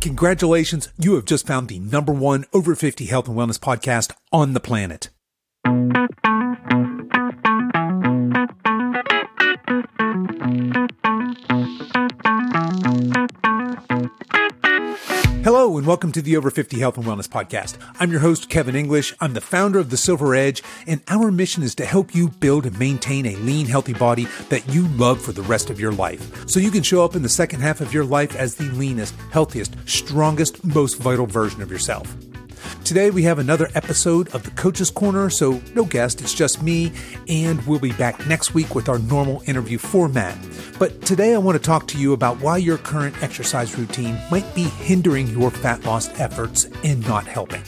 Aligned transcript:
Congratulations, 0.00 0.88
you 0.96 1.16
have 1.16 1.24
just 1.24 1.46
found 1.46 1.68
the 1.68 1.80
number 1.80 2.12
one 2.12 2.44
over 2.52 2.76
50 2.76 3.06
health 3.06 3.26
and 3.26 3.36
wellness 3.36 3.58
podcast 3.58 4.12
on 4.32 4.52
the 4.52 4.60
planet. 4.60 5.10
Welcome 15.88 16.12
to 16.12 16.20
the 16.20 16.36
Over 16.36 16.50
50 16.50 16.78
Health 16.78 16.98
and 16.98 17.06
Wellness 17.06 17.26
Podcast. 17.26 17.78
I'm 17.98 18.10
your 18.10 18.20
host, 18.20 18.50
Kevin 18.50 18.76
English. 18.76 19.14
I'm 19.22 19.32
the 19.32 19.40
founder 19.40 19.78
of 19.78 19.88
the 19.88 19.96
Silver 19.96 20.34
Edge, 20.34 20.62
and 20.86 21.00
our 21.08 21.30
mission 21.30 21.62
is 21.62 21.74
to 21.76 21.86
help 21.86 22.14
you 22.14 22.28
build 22.28 22.66
and 22.66 22.78
maintain 22.78 23.24
a 23.24 23.36
lean, 23.36 23.64
healthy 23.64 23.94
body 23.94 24.26
that 24.50 24.68
you 24.68 24.86
love 24.88 25.18
for 25.18 25.32
the 25.32 25.40
rest 25.40 25.70
of 25.70 25.80
your 25.80 25.92
life. 25.92 26.46
So 26.46 26.60
you 26.60 26.70
can 26.70 26.82
show 26.82 27.02
up 27.02 27.16
in 27.16 27.22
the 27.22 27.28
second 27.30 27.60
half 27.60 27.80
of 27.80 27.94
your 27.94 28.04
life 28.04 28.36
as 28.36 28.54
the 28.54 28.64
leanest, 28.64 29.14
healthiest, 29.30 29.76
strongest, 29.88 30.62
most 30.62 30.98
vital 30.98 31.24
version 31.24 31.62
of 31.62 31.70
yourself. 31.70 32.14
Today 32.88 33.10
we 33.10 33.22
have 33.24 33.38
another 33.38 33.68
episode 33.74 34.34
of 34.34 34.44
the 34.44 34.50
Coach's 34.52 34.90
Corner, 34.90 35.28
so 35.28 35.60
no 35.74 35.84
guest, 35.84 36.22
it's 36.22 36.32
just 36.32 36.62
me, 36.62 36.90
and 37.28 37.60
we'll 37.66 37.78
be 37.78 37.92
back 37.92 38.26
next 38.26 38.54
week 38.54 38.74
with 38.74 38.88
our 38.88 38.98
normal 38.98 39.42
interview 39.44 39.76
format. 39.76 40.34
But 40.78 41.02
today 41.02 41.34
I 41.34 41.38
want 41.38 41.58
to 41.58 41.62
talk 41.62 41.86
to 41.88 41.98
you 41.98 42.14
about 42.14 42.40
why 42.40 42.56
your 42.56 42.78
current 42.78 43.22
exercise 43.22 43.76
routine 43.76 44.18
might 44.30 44.54
be 44.54 44.62
hindering 44.62 45.28
your 45.28 45.50
fat 45.50 45.84
loss 45.84 46.08
efforts 46.18 46.64
and 46.82 47.06
not 47.06 47.26
helping. 47.26 47.62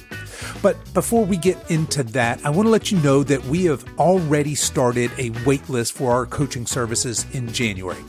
But 0.62 0.78
before 0.94 1.26
we 1.26 1.36
get 1.36 1.70
into 1.70 2.02
that, 2.02 2.40
I 2.42 2.48
want 2.48 2.64
to 2.64 2.70
let 2.70 2.90
you 2.90 2.98
know 3.00 3.22
that 3.24 3.44
we 3.44 3.66
have 3.66 3.84
already 3.98 4.54
started 4.54 5.10
a 5.18 5.32
waitlist 5.44 5.92
for 5.92 6.12
our 6.12 6.24
coaching 6.24 6.64
services 6.64 7.26
in 7.34 7.52
January. 7.52 8.02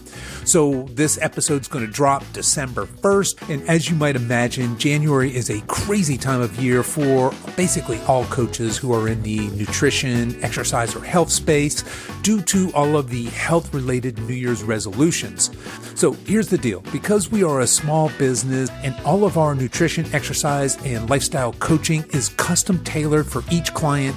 So 0.44 0.84
this 0.92 1.20
episode's 1.22 1.68
going 1.68 1.86
to 1.86 1.92
drop 1.92 2.24
December 2.34 2.86
1st. 2.86 3.50
And 3.50 3.70
as 3.70 3.90
you 3.90 3.96
might 3.96 4.16
imagine, 4.16 4.78
January 4.78 5.34
is 5.36 5.50
a 5.50 5.62
crazy 5.62 6.18
time 6.18 6.42
of 6.42 6.60
year 6.60 6.84
for 6.84 7.32
basically 7.56 8.00
all 8.02 8.26
coaches 8.26 8.78
who 8.78 8.94
are 8.94 9.08
in 9.08 9.22
the 9.22 9.50
nutrition, 9.52 10.42
exercise, 10.44 10.96
or 10.96 11.04
health 11.04 11.30
space 11.30 11.84
due 12.22 12.42
to 12.42 12.72
all 12.74 12.98
of 12.98 13.10
the 13.10 13.26
health 13.26 13.74
related 13.74 14.18
New 14.20 14.34
Year's 14.34 14.64
resolutions. 14.64 15.52
So 15.96 16.14
here's 16.14 16.48
the 16.48 16.58
deal 16.58 16.82
because 16.92 17.32
we 17.32 17.44
are 17.44 17.62
a 17.62 17.68
small 17.68 18.10
business 18.18 18.70
and 18.84 18.96
all 19.06 19.26
of 19.26 19.38
our 19.38 19.54
nutrition, 19.54 20.06
exercise, 20.14 20.84
and 20.86 21.10
lifestyle 21.10 21.54
coaching 21.54 22.04
is 22.14 22.30
custom 22.30 22.84
tailored 22.84 23.28
for 23.28 23.44
each 23.52 23.74
client, 23.74 24.16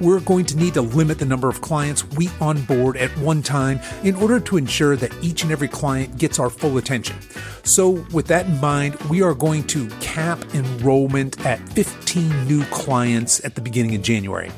we're 0.00 0.20
going 0.20 0.44
to 0.46 0.56
need 0.56 0.74
to 0.74 0.82
limit 0.82 1.18
the 1.18 1.24
number 1.24 1.48
of 1.48 1.60
clients 1.60 2.04
we 2.10 2.28
onboard 2.40 2.96
at 2.96 3.10
one 3.18 3.42
time 3.42 3.80
in 4.02 4.14
order 4.16 4.40
to 4.40 4.56
ensure 4.56 4.96
that 4.96 5.12
each 5.22 5.42
and 5.42 5.52
every 5.52 5.63
client 5.68 6.18
gets 6.18 6.38
our 6.38 6.50
full 6.50 6.78
attention. 6.78 7.16
So, 7.64 8.04
with 8.12 8.26
that 8.28 8.46
in 8.46 8.60
mind, 8.60 8.96
we 9.10 9.22
are 9.22 9.34
going 9.34 9.64
to 9.68 9.88
cap 10.00 10.42
enrollment 10.54 11.44
at 11.46 11.66
15 11.70 12.46
new 12.46 12.64
clients 12.64 13.44
at 13.44 13.54
the 13.54 13.60
beginning 13.60 13.94
of 13.94 14.02
January. 14.02 14.50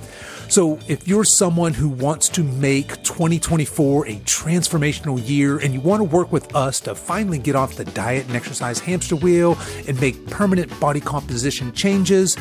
So, 0.48 0.78
if 0.86 1.08
you're 1.08 1.24
someone 1.24 1.74
who 1.74 1.88
wants 1.88 2.28
to 2.30 2.44
make 2.44 3.02
2024 3.02 4.06
a 4.06 4.16
transformational 4.20 5.20
year 5.28 5.58
and 5.58 5.74
you 5.74 5.80
want 5.80 6.00
to 6.00 6.04
work 6.04 6.30
with 6.30 6.54
us 6.54 6.78
to 6.80 6.94
finally 6.94 7.38
get 7.38 7.56
off 7.56 7.74
the 7.74 7.84
diet 7.84 8.27
and 8.27 8.36
exercise 8.36 8.78
hamster 8.78 9.16
wheel 9.16 9.58
and 9.88 10.00
make 10.00 10.27
permanent 10.28 10.78
body 10.78 11.00
composition 11.00 11.72
changes, 11.72 12.36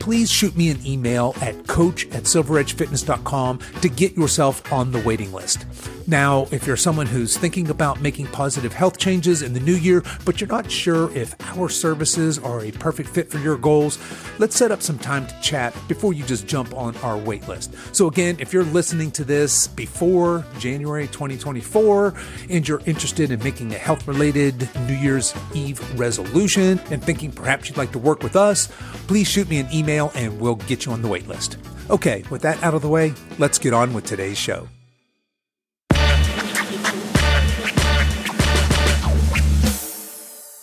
please 0.00 0.30
shoot 0.30 0.56
me 0.56 0.70
an 0.70 0.84
email 0.84 1.36
at 1.42 1.66
coach 1.68 2.06
at 2.06 2.24
silveredgefitness.com 2.24 3.60
to 3.82 3.88
get 3.88 4.16
yourself 4.16 4.72
on 4.72 4.90
the 4.90 4.98
waiting 5.00 5.30
list. 5.30 5.66
Now, 6.06 6.48
if 6.50 6.66
you're 6.66 6.76
someone 6.76 7.06
who's 7.06 7.36
thinking 7.36 7.70
about 7.70 8.00
making 8.00 8.26
positive 8.28 8.72
health 8.72 8.98
changes 8.98 9.42
in 9.42 9.52
the 9.52 9.60
new 9.60 9.74
year, 9.74 10.02
but 10.24 10.40
you're 10.40 10.48
not 10.48 10.68
sure 10.68 11.14
if 11.16 11.36
our 11.56 11.68
services 11.68 12.38
are 12.38 12.64
a 12.64 12.72
perfect 12.72 13.10
fit 13.10 13.30
for 13.30 13.38
your 13.38 13.56
goals, 13.56 13.98
let's 14.38 14.56
set 14.56 14.72
up 14.72 14.82
some 14.82 14.98
time 14.98 15.26
to 15.26 15.40
chat 15.40 15.76
before 15.86 16.12
you 16.12 16.24
just 16.24 16.48
jump 16.48 16.74
on 16.74 16.96
our 16.98 17.16
wait 17.16 17.46
list. 17.46 17.74
So, 17.94 18.08
again, 18.08 18.36
if 18.40 18.52
you're 18.52 18.64
listening 18.64 19.12
to 19.12 19.24
this 19.24 19.68
before 19.68 20.44
January 20.58 21.06
2024 21.08 22.14
and 22.48 22.66
you're 22.66 22.82
interested 22.86 23.30
in 23.30 23.40
making 23.44 23.72
a 23.72 23.78
health 23.78 24.08
related 24.08 24.68
New 24.88 24.96
Year's 24.96 25.34
Eve 25.54 25.78
resolution 26.00 26.80
and 26.90 27.04
thinking 27.04 27.30
perhaps 27.30 27.68
you'd 27.68 27.78
like 27.78 27.92
to 27.92 27.98
work 27.98 28.22
with 28.22 28.34
us, 28.34 28.68
please 29.06 29.28
shoot 29.28 29.48
me 29.48 29.58
an 29.58 29.68
email 29.72 29.89
and 29.98 30.40
we'll 30.40 30.54
get 30.54 30.86
you 30.86 30.92
on 30.92 31.02
the 31.02 31.08
wait 31.08 31.26
list. 31.26 31.56
Okay, 31.90 32.22
with 32.30 32.42
that 32.42 32.62
out 32.62 32.74
of 32.74 32.82
the 32.82 32.88
way, 32.88 33.14
let's 33.38 33.58
get 33.58 33.72
on 33.72 33.92
with 33.92 34.04
today's 34.04 34.38
show. 34.38 34.68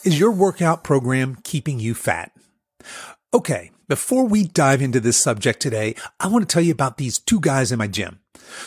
Is 0.06 0.18
your 0.18 0.32
workout 0.32 0.86
program 0.86 1.38
keeping 1.44 1.82
you 1.82 1.94
fat? 1.94 2.32
Okay, 3.34 3.72
before 3.90 4.26
we 4.26 4.46
dive 4.46 4.82
into 4.82 5.02
this 5.02 5.22
subject 5.22 5.60
today, 5.60 5.96
I 6.20 6.28
want 6.28 6.48
to 6.48 6.54
tell 6.54 6.64
you 6.64 6.72
about 6.72 6.96
these 6.96 7.20
two 7.20 7.42
guys 7.42 7.74
in 7.74 7.78
my 7.78 7.88
gym. 7.88 8.20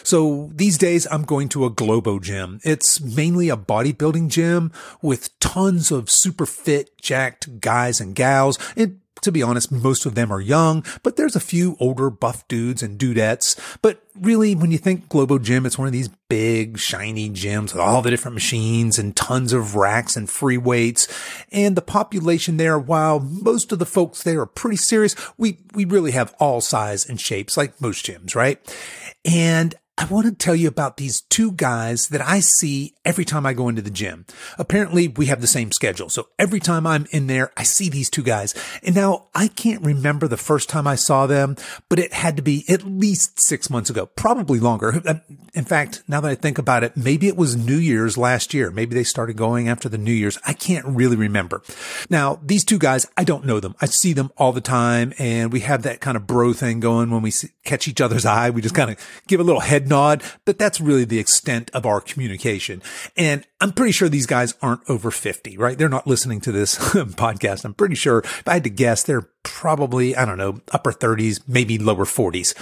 So 0.03 0.51
these 0.55 0.77
days 0.77 1.07
I'm 1.11 1.23
going 1.23 1.49
to 1.51 1.65
a 1.65 1.71
Globo 1.71 2.19
gym. 2.19 2.61
It's 2.63 3.01
mainly 3.01 3.49
a 3.49 3.57
bodybuilding 3.57 4.29
gym 4.29 4.71
with 5.01 5.39
tons 5.41 5.91
of 5.91 6.11
super 6.11 6.45
fit, 6.45 6.91
jacked 7.01 7.61
guys 7.61 8.01
and 8.01 8.15
gals. 8.15 8.59
It 8.77 9.00
to 9.23 9.33
be 9.33 9.43
honest, 9.43 9.71
most 9.71 10.07
of 10.07 10.15
them 10.15 10.33
are 10.33 10.41
young, 10.41 10.85
but 11.03 11.17
there's 11.17 11.37
a 11.37 11.41
few 11.41 11.77
older 11.81 12.11
buff 12.11 12.47
dudes 12.49 12.83
and 12.83 12.99
dudettes. 12.99 13.59
But 13.83 14.03
really, 14.19 14.55
when 14.55 14.71
you 14.71 14.79
think 14.79 15.09
Globo 15.09 15.39
Gym, 15.39 15.67
it's 15.67 15.79
one 15.79 15.87
of 15.87 15.93
these 15.93 16.11
big, 16.29 16.79
shiny 16.79 17.31
gyms 17.31 17.73
with 17.73 17.81
all 17.81 18.03
the 18.03 18.11
different 18.11 18.35
machines 18.35 18.99
and 18.99 19.17
tons 19.17 19.53
of 19.53 19.75
racks 19.75 20.17
and 20.17 20.29
free 20.29 20.59
weights. 20.59 21.09
And 21.51 21.77
the 21.77 21.83
population 21.83 22.57
there, 22.57 22.79
while 22.79 23.21
most 23.21 23.73
of 23.73 23.79
the 23.79 23.87
folks 23.87 24.23
there 24.23 24.41
are 24.41 24.47
pretty 24.47 24.77
serious, 24.77 25.15
we, 25.37 25.59
we 25.75 25.85
really 25.85 26.13
have 26.13 26.35
all 26.39 26.61
size 26.61 27.09
and 27.09 27.21
shapes 27.21 27.57
like 27.57 27.81
most 27.81 28.07
gyms, 28.07 28.35
right? 28.35 28.59
And 29.25 29.75
I 29.99 30.07
want 30.07 30.27
to 30.27 30.33
tell 30.33 30.57
you 30.57 30.67
about 30.67 30.97
these 30.97 31.21
two 31.21 31.53
guys 31.53 32.09
that 32.09 32.23
I 32.23 32.41
see 32.41 32.95
every 33.05 33.27
time 33.27 33.45
I 33.45 33.53
go 33.53 33.69
into 33.69 33.83
the 33.83 33.91
gym. 33.91 34.25
Apparently 34.59 35.09
we 35.09 35.27
have 35.27 35.43
the 35.43 35.47
same 35.47 35.73
schedule. 35.73 36.09
So 36.09 36.29
every 36.39 36.59
time 36.59 36.87
I'm 36.87 37.07
in 37.11 37.27
there, 37.27 37.53
I 37.55 37.65
see 37.65 37.91
these 37.91 38.09
two 38.09 38.23
guys. 38.23 38.55
And 38.83 38.95
now 38.95 39.27
I 39.35 39.49
can't 39.49 39.85
remember 39.85 40.27
the 40.27 40.39
first 40.39 40.71
time 40.71 40.87
I 40.87 40.95
saw 40.95 41.27
them, 41.27 41.55
but 41.91 41.99
it 41.99 42.15
had 42.15 42.37
to 42.37 42.43
be 42.43 42.65
at 42.67 42.83
least 42.83 43.41
six 43.41 43.69
months 43.69 43.91
ago, 43.91 44.07
probably 44.07 44.59
longer. 44.59 45.03
Uh, 45.07 45.15
in 45.53 45.65
fact, 45.65 46.03
now 46.09 46.21
that 46.23 46.31
I 46.31 46.35
think 46.35 46.57
about 46.57 46.83
it, 46.83 46.97
maybe 46.97 47.29
it 47.29 47.37
was 47.37 47.57
New 47.57 47.77
Year's 47.77 48.17
last 48.17 48.55
year. 48.55 48.71
Maybe 48.71 48.95
they 48.95 49.05
started 49.05 49.37
going 49.37 49.69
after 49.69 49.89
the 49.89 49.99
New 49.99 50.13
Year's. 50.13 50.39
I 50.47 50.55
can't 50.55 50.87
really 50.87 51.17
remember. 51.17 51.63
Now, 52.09 52.41
these 52.43 52.65
two 52.65 52.79
guys, 52.79 53.07
I 53.19 53.25
don't 53.25 53.45
know 53.45 53.61
them. 53.61 53.75
I 53.83 53.87
see 53.87 54.15
them 54.15 54.31
all 54.39 54.53
the 54.53 54.63
time 54.63 55.13
and 55.19 55.53
we 55.53 55.61
have 55.61 55.83
that 55.83 56.01
kind 56.01 56.17
of 56.17 56.27
bro 56.27 56.55
thing 56.55 56.81
going 56.81 57.11
when 57.11 57.21
we 57.21 57.33
catch 57.65 57.87
each 57.87 58.01
other's 58.01 58.25
eye. 58.25 58.49
We 58.49 58.63
just 58.63 58.75
kind 58.75 58.91
of 58.91 58.97
give 59.27 59.41
a 59.41 59.45
little 59.45 59.61
head 59.61 59.90
nod, 59.91 60.23
but 60.45 60.59
that's 60.59 60.81
really 60.81 61.05
the 61.05 61.19
extent 61.19 61.71
of 61.75 61.85
our 61.85 62.01
communication. 62.01 62.81
And 63.17 63.47
I'm 63.61 63.73
pretty 63.73 63.93
sure 63.93 64.09
these 64.09 64.27
guys 64.27 64.55
aren't 64.63 64.89
over 64.89 65.11
50, 65.11 65.59
right? 65.59 65.77
They're 65.77 65.89
not 65.89 66.07
listening 66.07 66.41
to 66.43 66.53
this 66.53 66.79
podcast. 66.95 67.65
I'm 67.65 67.75
pretty 67.75 67.97
sure 67.97 68.21
if 68.21 68.49
I 68.49 68.55
had 68.55 68.65
to 68.65 68.71
guess, 68.71 69.03
they're 69.03 69.29
probably, 69.43 70.17
I 70.17 70.25
don't 70.25 70.39
know, 70.39 70.61
upper 70.73 70.93
30s, 70.93 71.43
maybe 71.47 71.77
lower 71.77 72.05
40s. 72.05 72.55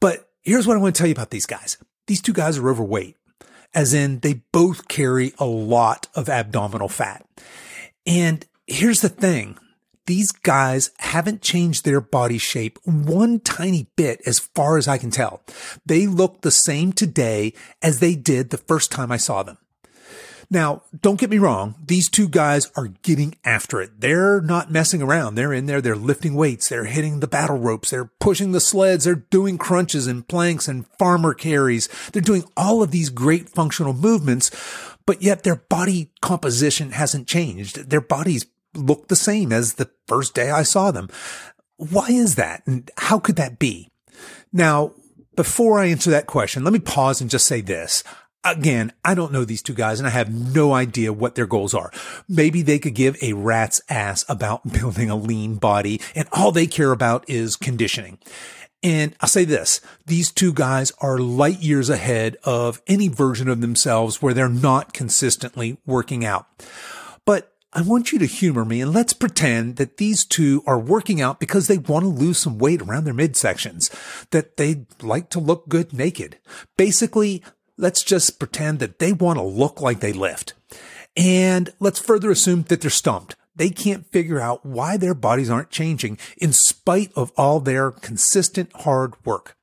But 0.00 0.30
here's 0.42 0.66
what 0.66 0.76
I 0.76 0.80
want 0.80 0.94
to 0.94 0.98
tell 0.98 1.08
you 1.08 1.14
about 1.14 1.30
these 1.30 1.46
guys. 1.46 1.76
These 2.06 2.22
two 2.22 2.32
guys 2.32 2.58
are 2.58 2.68
overweight, 2.68 3.16
as 3.74 3.92
in 3.92 4.20
they 4.20 4.42
both 4.52 4.88
carry 4.88 5.32
a 5.38 5.44
lot 5.44 6.08
of 6.14 6.28
abdominal 6.28 6.88
fat. 6.88 7.26
And 8.06 8.44
here's 8.66 9.00
the 9.00 9.08
thing 9.08 9.58
these 10.10 10.32
guys 10.32 10.90
haven't 10.98 11.40
changed 11.40 11.84
their 11.84 12.00
body 12.00 12.36
shape 12.36 12.80
one 12.84 13.38
tiny 13.38 13.86
bit 13.94 14.20
as 14.26 14.40
far 14.40 14.76
as 14.76 14.88
I 14.88 14.98
can 14.98 15.12
tell. 15.12 15.40
They 15.86 16.08
look 16.08 16.40
the 16.40 16.50
same 16.50 16.92
today 16.92 17.52
as 17.80 18.00
they 18.00 18.16
did 18.16 18.50
the 18.50 18.58
first 18.58 18.90
time 18.90 19.12
I 19.12 19.18
saw 19.18 19.44
them. 19.44 19.58
Now, 20.50 20.82
don't 21.00 21.20
get 21.20 21.30
me 21.30 21.38
wrong. 21.38 21.76
These 21.86 22.08
two 22.08 22.28
guys 22.28 22.72
are 22.74 22.88
getting 23.02 23.36
after 23.44 23.80
it. 23.80 24.00
They're 24.00 24.40
not 24.40 24.72
messing 24.72 25.00
around. 25.00 25.36
They're 25.36 25.52
in 25.52 25.66
there. 25.66 25.80
They're 25.80 25.94
lifting 25.94 26.34
weights. 26.34 26.68
They're 26.68 26.86
hitting 26.86 27.20
the 27.20 27.28
battle 27.28 27.58
ropes. 27.58 27.90
They're 27.90 28.10
pushing 28.18 28.50
the 28.50 28.58
sleds. 28.58 29.04
They're 29.04 29.14
doing 29.14 29.58
crunches 29.58 30.08
and 30.08 30.26
planks 30.26 30.66
and 30.66 30.88
farmer 30.98 31.34
carries. 31.34 31.88
They're 32.10 32.20
doing 32.20 32.42
all 32.56 32.82
of 32.82 32.90
these 32.90 33.10
great 33.10 33.48
functional 33.48 33.92
movements, 33.92 34.50
but 35.06 35.22
yet 35.22 35.44
their 35.44 35.54
body 35.54 36.10
composition 36.20 36.90
hasn't 36.90 37.28
changed. 37.28 37.88
Their 37.88 38.00
bodies 38.00 38.44
look 38.74 39.08
the 39.08 39.16
same 39.16 39.52
as 39.52 39.74
the 39.74 39.90
first 40.06 40.34
day 40.34 40.50
I 40.50 40.62
saw 40.62 40.90
them. 40.90 41.08
Why 41.76 42.08
is 42.08 42.34
that? 42.34 42.62
And 42.66 42.90
how 42.96 43.18
could 43.18 43.36
that 43.36 43.58
be? 43.58 43.90
Now, 44.52 44.92
before 45.36 45.78
I 45.78 45.86
answer 45.86 46.10
that 46.10 46.26
question, 46.26 46.64
let 46.64 46.72
me 46.72 46.78
pause 46.78 47.20
and 47.20 47.30
just 47.30 47.46
say 47.46 47.60
this. 47.60 48.04
Again, 48.42 48.92
I 49.04 49.14
don't 49.14 49.32
know 49.32 49.44
these 49.44 49.62
two 49.62 49.74
guys 49.74 50.00
and 50.00 50.06
I 50.06 50.10
have 50.10 50.32
no 50.32 50.72
idea 50.72 51.12
what 51.12 51.34
their 51.34 51.46
goals 51.46 51.74
are. 51.74 51.92
Maybe 52.28 52.62
they 52.62 52.78
could 52.78 52.94
give 52.94 53.22
a 53.22 53.34
rat's 53.34 53.82
ass 53.88 54.24
about 54.28 54.72
building 54.72 55.10
a 55.10 55.16
lean 55.16 55.56
body 55.56 56.00
and 56.14 56.28
all 56.32 56.52
they 56.52 56.66
care 56.66 56.92
about 56.92 57.28
is 57.28 57.56
conditioning. 57.56 58.18
And 58.82 59.14
I'll 59.20 59.28
say 59.28 59.44
this, 59.44 59.82
these 60.06 60.30
two 60.30 60.54
guys 60.54 60.90
are 61.00 61.18
light 61.18 61.60
years 61.60 61.90
ahead 61.90 62.38
of 62.44 62.80
any 62.86 63.08
version 63.08 63.48
of 63.48 63.60
themselves 63.60 64.22
where 64.22 64.32
they're 64.32 64.48
not 64.48 64.94
consistently 64.94 65.76
working 65.84 66.24
out. 66.24 66.46
But 67.26 67.52
I 67.72 67.82
want 67.82 68.10
you 68.10 68.18
to 68.18 68.26
humor 68.26 68.64
me 68.64 68.80
and 68.80 68.92
let's 68.92 69.12
pretend 69.12 69.76
that 69.76 69.98
these 69.98 70.24
two 70.24 70.62
are 70.66 70.78
working 70.78 71.20
out 71.20 71.38
because 71.38 71.68
they 71.68 71.78
want 71.78 72.02
to 72.02 72.08
lose 72.08 72.38
some 72.38 72.58
weight 72.58 72.82
around 72.82 73.04
their 73.04 73.14
midsections, 73.14 73.90
that 74.30 74.56
they 74.56 74.86
like 75.00 75.30
to 75.30 75.38
look 75.38 75.68
good 75.68 75.92
naked. 75.92 76.38
Basically, 76.76 77.44
let's 77.76 78.02
just 78.02 78.40
pretend 78.40 78.80
that 78.80 78.98
they 78.98 79.12
want 79.12 79.38
to 79.38 79.44
look 79.44 79.80
like 79.80 80.00
they 80.00 80.12
lift. 80.12 80.54
And 81.16 81.72
let's 81.78 82.00
further 82.00 82.30
assume 82.32 82.62
that 82.64 82.80
they're 82.80 82.90
stumped. 82.90 83.36
They 83.54 83.70
can't 83.70 84.10
figure 84.10 84.40
out 84.40 84.66
why 84.66 84.96
their 84.96 85.14
bodies 85.14 85.50
aren't 85.50 85.70
changing 85.70 86.18
in 86.38 86.52
spite 86.52 87.12
of 87.14 87.30
all 87.36 87.60
their 87.60 87.92
consistent 87.92 88.72
hard 88.74 89.14
work. 89.24 89.56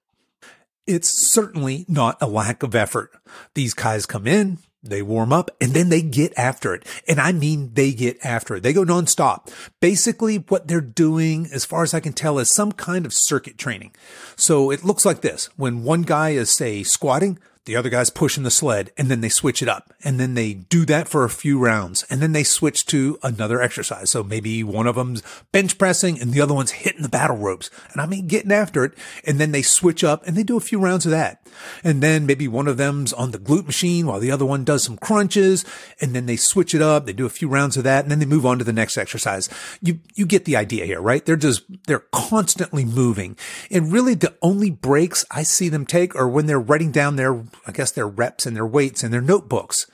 It's 0.86 1.10
certainly 1.10 1.86
not 1.90 2.18
a 2.22 2.28
lack 2.28 2.64
of 2.64 2.74
effort. 2.74 3.12
These 3.54 3.74
guys 3.74 4.06
come 4.06 4.28
in, 4.28 4.60
they 4.84 5.02
warm 5.02 5.34
up 5.34 5.50
and 5.60 5.74
then 5.74 5.90
they 5.90 6.02
get 6.02 6.34
after 6.38 6.74
it. 6.74 6.86
And 7.08 7.20
I 7.20 7.32
mean, 7.32 7.72
they 7.74 7.92
get 7.92 8.18
after 8.24 8.56
it. 8.56 8.64
They 8.64 8.74
go 8.74 8.84
nonstop. 8.84 9.54
Basically, 9.80 10.38
what 10.38 10.68
they're 10.68 10.82
doing, 10.82 11.48
as 11.52 11.66
far 11.66 11.84
as 11.84 11.94
I 11.94 12.00
can 12.00 12.14
tell, 12.14 12.40
is 12.40 12.50
some 12.50 12.72
kind 12.72 13.06
of 13.06 13.14
circuit 13.14 13.58
training. 13.58 13.94
So 14.36 14.72
it 14.72 14.84
looks 14.84 15.06
like 15.06 15.22
this. 15.22 15.50
When 15.58 15.84
one 15.84 16.04
guy 16.04 16.30
is, 16.32 16.50
say, 16.50 16.84
squatting, 16.84 17.40
the 17.68 17.76
other 17.76 17.90
guy's 17.90 18.10
pushing 18.10 18.44
the 18.44 18.50
sled 18.50 18.92
and 18.98 19.12
then 19.12 19.20
they 19.20 19.28
switch 19.28 19.62
it 19.62 19.68
up 19.68 19.94
and 20.02 20.18
then 20.18 20.36
they 20.36 20.54
do 20.54 20.86
that 20.86 21.10
for 21.10 21.26
a 21.26 21.30
few 21.30 21.60
rounds 21.60 22.06
and 22.10 22.22
then 22.22 22.32
they 22.32 22.46
switch 22.46 22.86
to 22.86 23.20
another 23.22 23.62
exercise. 23.62 24.10
So 24.10 24.24
maybe 24.24 24.64
one 24.64 24.88
of 24.88 24.96
them's 24.96 25.22
bench 25.52 25.78
pressing 25.78 26.18
and 26.18 26.32
the 26.32 26.40
other 26.40 26.54
one's 26.54 26.72
hitting 26.72 27.02
the 27.02 27.10
battle 27.10 27.36
ropes 27.36 27.70
and 27.92 28.00
I 28.00 28.06
mean 28.06 28.28
getting 28.28 28.54
after 28.54 28.86
it. 28.86 28.94
And 29.26 29.38
then 29.38 29.52
they 29.52 29.64
switch 29.64 30.02
up 30.02 30.26
and 30.26 30.38
they 30.38 30.44
do 30.44 30.56
a 30.56 30.62
few 30.62 30.80
rounds 30.80 31.06
of 31.06 31.12
that. 31.12 31.46
And 31.84 32.02
then 32.02 32.26
maybe 32.26 32.48
one 32.48 32.68
of 32.68 32.78
them's 32.78 33.14
on 33.14 33.32
the 33.32 33.40
glute 33.40 33.66
machine 33.66 34.08
while 34.08 34.20
the 34.20 34.32
other 34.32 34.46
one 34.46 34.64
does 34.64 34.84
some 34.84 34.98
crunches 34.98 35.66
and 36.02 36.16
then 36.16 36.26
they 36.26 36.36
switch 36.36 36.74
it 36.74 36.82
up. 36.82 37.06
They 37.06 37.14
do 37.14 37.26
a 37.26 37.30
few 37.30 37.48
rounds 37.48 37.78
of 37.78 37.84
that 37.84 38.04
and 38.04 38.12
then 38.12 38.20
they 38.20 38.26
move 38.26 38.46
on 38.46 38.58
to 38.60 38.64
the 38.64 38.74
next 38.74 38.98
exercise. 38.98 39.50
You, 39.82 40.00
you 40.16 40.26
get 40.26 40.46
the 40.46 40.56
idea 40.56 40.86
here, 40.86 41.02
right? 41.02 41.26
They're 41.26 41.36
just, 41.36 41.64
they're 41.88 42.06
constantly 42.12 42.86
moving 42.86 43.38
and 43.72 43.92
really 43.92 44.14
the 44.14 44.36
only 44.42 44.72
breaks 44.72 45.26
I 45.32 45.44
see 45.44 45.70
them 45.70 45.86
take 45.86 46.16
are 46.16 46.28
when 46.28 46.46
they're 46.46 46.60
writing 46.60 46.92
down 46.92 47.16
their 47.16 47.44
I 47.66 47.72
guess 47.72 47.92
their 47.92 48.08
reps 48.08 48.46
and 48.46 48.56
their 48.56 48.66
weights 48.66 49.04
and 49.04 49.14
their 49.14 49.22
notebooks. 49.22 49.90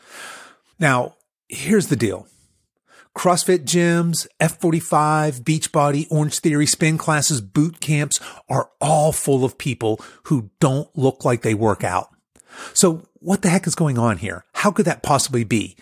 Now, 0.80 1.16
here's 1.50 1.88
the 1.88 1.96
deal. 1.96 2.28
CrossFit 3.16 3.64
gyms, 3.64 4.28
F45, 4.40 5.42
Beachbody, 5.42 6.08
Orange 6.10 6.40
Theory, 6.40 6.66
spin 6.66 6.98
classes, 6.98 7.42
boot 7.42 7.80
camps 7.80 8.20
are 8.50 8.72
all 8.82 9.12
full 9.12 9.46
of 9.46 9.58
people 9.58 10.00
who 10.24 10.50
don't 10.60 10.90
look 10.98 11.24
like 11.24 11.42
they 11.42 11.54
work 11.54 11.84
out. 11.84 12.10
So 12.74 13.08
what 13.20 13.42
the 13.42 13.50
heck 13.50 13.68
is 13.68 13.76
going 13.76 13.98
on 13.98 14.18
here? 14.18 14.46
How 14.54 14.72
could 14.72 14.86
that 14.86 15.04
possibly 15.04 15.44
be? 15.44 15.76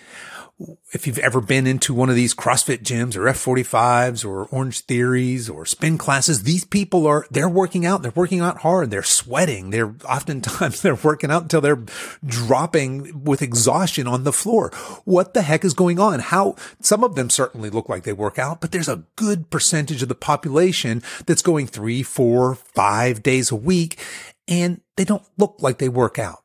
If 0.93 1.07
you've 1.07 1.19
ever 1.19 1.41
been 1.41 1.67
into 1.67 1.93
one 1.93 2.09
of 2.09 2.15
these 2.15 2.33
CrossFit 2.33 2.83
gyms 2.83 3.15
or 3.15 3.23
F45s 3.23 4.25
or 4.25 4.45
Orange 4.45 4.81
Theories 4.81 5.49
or 5.49 5.65
spin 5.65 5.97
classes, 5.97 6.43
these 6.43 6.65
people 6.65 7.07
are, 7.07 7.25
they're 7.31 7.49
working 7.49 7.85
out. 7.85 8.01
They're 8.01 8.11
working 8.15 8.41
out 8.41 8.59
hard. 8.59 8.91
They're 8.91 9.03
sweating. 9.03 9.69
They're 9.69 9.95
oftentimes 10.07 10.81
they're 10.83 10.95
working 10.95 11.31
out 11.31 11.43
until 11.43 11.61
they're 11.61 11.83
dropping 12.25 13.23
with 13.23 13.41
exhaustion 13.41 14.07
on 14.07 14.23
the 14.23 14.33
floor. 14.33 14.69
What 15.05 15.33
the 15.33 15.41
heck 15.41 15.63
is 15.63 15.73
going 15.73 15.99
on? 15.99 16.19
How 16.19 16.55
some 16.81 17.03
of 17.03 17.15
them 17.15 17.29
certainly 17.29 17.69
look 17.69 17.89
like 17.89 18.03
they 18.03 18.13
work 18.13 18.37
out, 18.37 18.61
but 18.61 18.71
there's 18.71 18.89
a 18.89 19.03
good 19.15 19.49
percentage 19.49 20.01
of 20.01 20.09
the 20.09 20.15
population 20.15 21.01
that's 21.25 21.41
going 21.41 21.67
three, 21.67 22.03
four, 22.03 22.55
five 22.55 23.23
days 23.23 23.51
a 23.51 23.55
week 23.55 23.99
and 24.47 24.81
they 24.97 25.05
don't 25.05 25.23
look 25.37 25.55
like 25.59 25.77
they 25.77 25.89
work 25.89 26.19
out. 26.19 26.43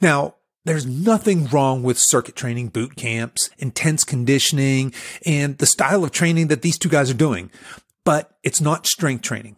Now, 0.00 0.34
there's 0.64 0.86
nothing 0.86 1.46
wrong 1.46 1.82
with 1.82 1.98
circuit 1.98 2.36
training, 2.36 2.68
boot 2.68 2.96
camps, 2.96 3.50
intense 3.58 4.04
conditioning, 4.04 4.92
and 5.24 5.56
the 5.58 5.66
style 5.66 6.04
of 6.04 6.12
training 6.12 6.48
that 6.48 6.62
these 6.62 6.78
two 6.78 6.88
guys 6.88 7.10
are 7.10 7.14
doing, 7.14 7.50
but 8.04 8.36
it's 8.42 8.60
not 8.60 8.86
strength 8.86 9.22
training. 9.22 9.56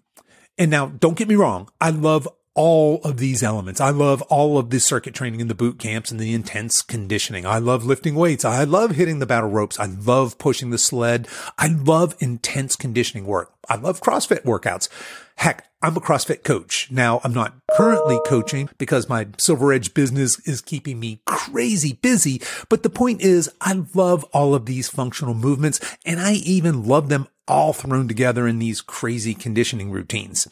And 0.59 0.71
now 0.71 0.87
don't 0.87 1.17
get 1.17 1.29
me 1.29 1.37
wrong. 1.37 1.69
I 1.81 1.91
love 1.91 2.29
all 2.55 3.01
of 3.03 3.17
these 3.19 3.43
elements. 3.43 3.81
I 3.81 3.91
love 3.91 4.23
all 4.23 4.59
of 4.59 4.71
the 4.71 4.81
circuit 4.81 5.15
training 5.15 5.41
and 5.41 5.49
the 5.49 5.55
boot 5.55 5.79
camps 5.79 6.11
and 6.11 6.19
the 6.19 6.35
intense 6.35 6.83
conditioning. 6.83 7.47
I 7.47 7.59
love 7.59 7.85
lifting 7.85 8.15
weights. 8.15 8.45
I 8.45 8.65
love 8.65 8.91
hitting 8.93 9.19
the 9.19 9.27
battle 9.27 9.49
ropes. 9.49 9.79
I 9.79 9.87
love 9.87 10.37
pushing 10.37 10.71
the 10.71 10.79
sled. 10.79 11.29
I 11.59 11.69
love 11.69 12.17
intense 12.19 12.77
conditioning 12.77 13.25
work. 13.25 13.55
I 13.69 13.77
love 13.77 14.01
CrossFit 14.01 14.43
workouts. 14.43 14.89
Heck, 15.37 15.70
I'm 15.83 15.97
a 15.97 16.01
CrossFit 16.01 16.45
coach. 16.45 16.91
Now 16.91 17.21
I'm 17.25 17.33
not 17.33 17.55
currently 17.71 18.21
coaching 18.27 18.69
because 18.77 19.09
my 19.09 19.29
Silver 19.39 19.73
Edge 19.73 19.95
business 19.95 20.39
is 20.47 20.61
keeping 20.61 21.01
me 21.01 21.23
crazy 21.25 21.95
busy. 21.95 22.43
But 22.69 22.83
the 22.83 22.91
point 22.91 23.23
is 23.23 23.51
I 23.61 23.85
love 23.95 24.25
all 24.33 24.55
of 24.55 24.67
these 24.67 24.91
functional 24.91 25.33
movements 25.33 25.81
and 26.05 26.21
I 26.21 26.35
even 26.35 26.85
love 26.85 27.09
them 27.09 27.29
all 27.49 27.73
thrown 27.73 28.09
together 28.09 28.47
in 28.47 28.59
these 28.59 28.83
crazy 28.83 29.35
conditioning 29.35 29.91
routines. 29.91 30.47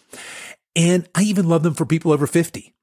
And 0.75 1.07
I 1.15 1.23
even 1.23 1.49
love 1.49 1.63
them 1.63 1.75
for 1.75 1.85
people 1.85 2.13
over 2.13 2.27
50, 2.27 2.75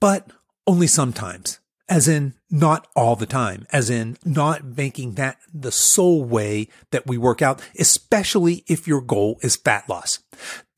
but 0.00 0.30
only 0.66 0.86
sometimes 0.86 1.58
as 1.88 2.08
in 2.08 2.34
not 2.50 2.86
all 2.96 3.16
the 3.16 3.26
time, 3.26 3.66
as 3.72 3.90
in 3.90 4.16
not 4.24 4.64
making 4.64 5.14
that 5.14 5.36
the 5.52 5.72
sole 5.72 6.24
way 6.24 6.68
that 6.90 7.06
we 7.06 7.18
work 7.18 7.42
out, 7.42 7.60
especially 7.78 8.64
if 8.66 8.88
your 8.88 9.00
goal 9.00 9.38
is 9.42 9.56
fat 9.56 9.88
loss. 9.88 10.20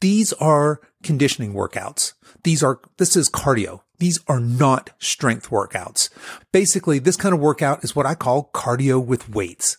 These 0.01 0.33
are 0.35 0.81
conditioning 1.07 1.55
workouts. 1.55 2.13
These 2.43 2.63
are, 2.63 2.81
this 2.99 3.17
is 3.17 3.31
cardio. 3.31 3.81
These 3.99 4.21
are 4.29 4.41
not 4.41 4.91
strength 4.99 5.49
workouts. 5.51 6.11
Basically, 6.53 6.99
this 6.99 7.17
kind 7.17 7.35
of 7.35 7.41
workout 7.41 7.83
is 7.83 7.97
what 7.97 8.07
I 8.07 8.15
call 8.15 8.51
cardio 8.53 9.05
with 9.05 9.29
weights. 9.31 9.79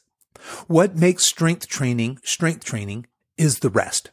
What 0.68 0.96
makes 0.96 1.26
strength 1.26 1.68
training 1.68 2.20
strength 2.24 2.64
training 2.64 3.06
is 3.38 3.60
the 3.60 3.70
rest. 3.70 4.12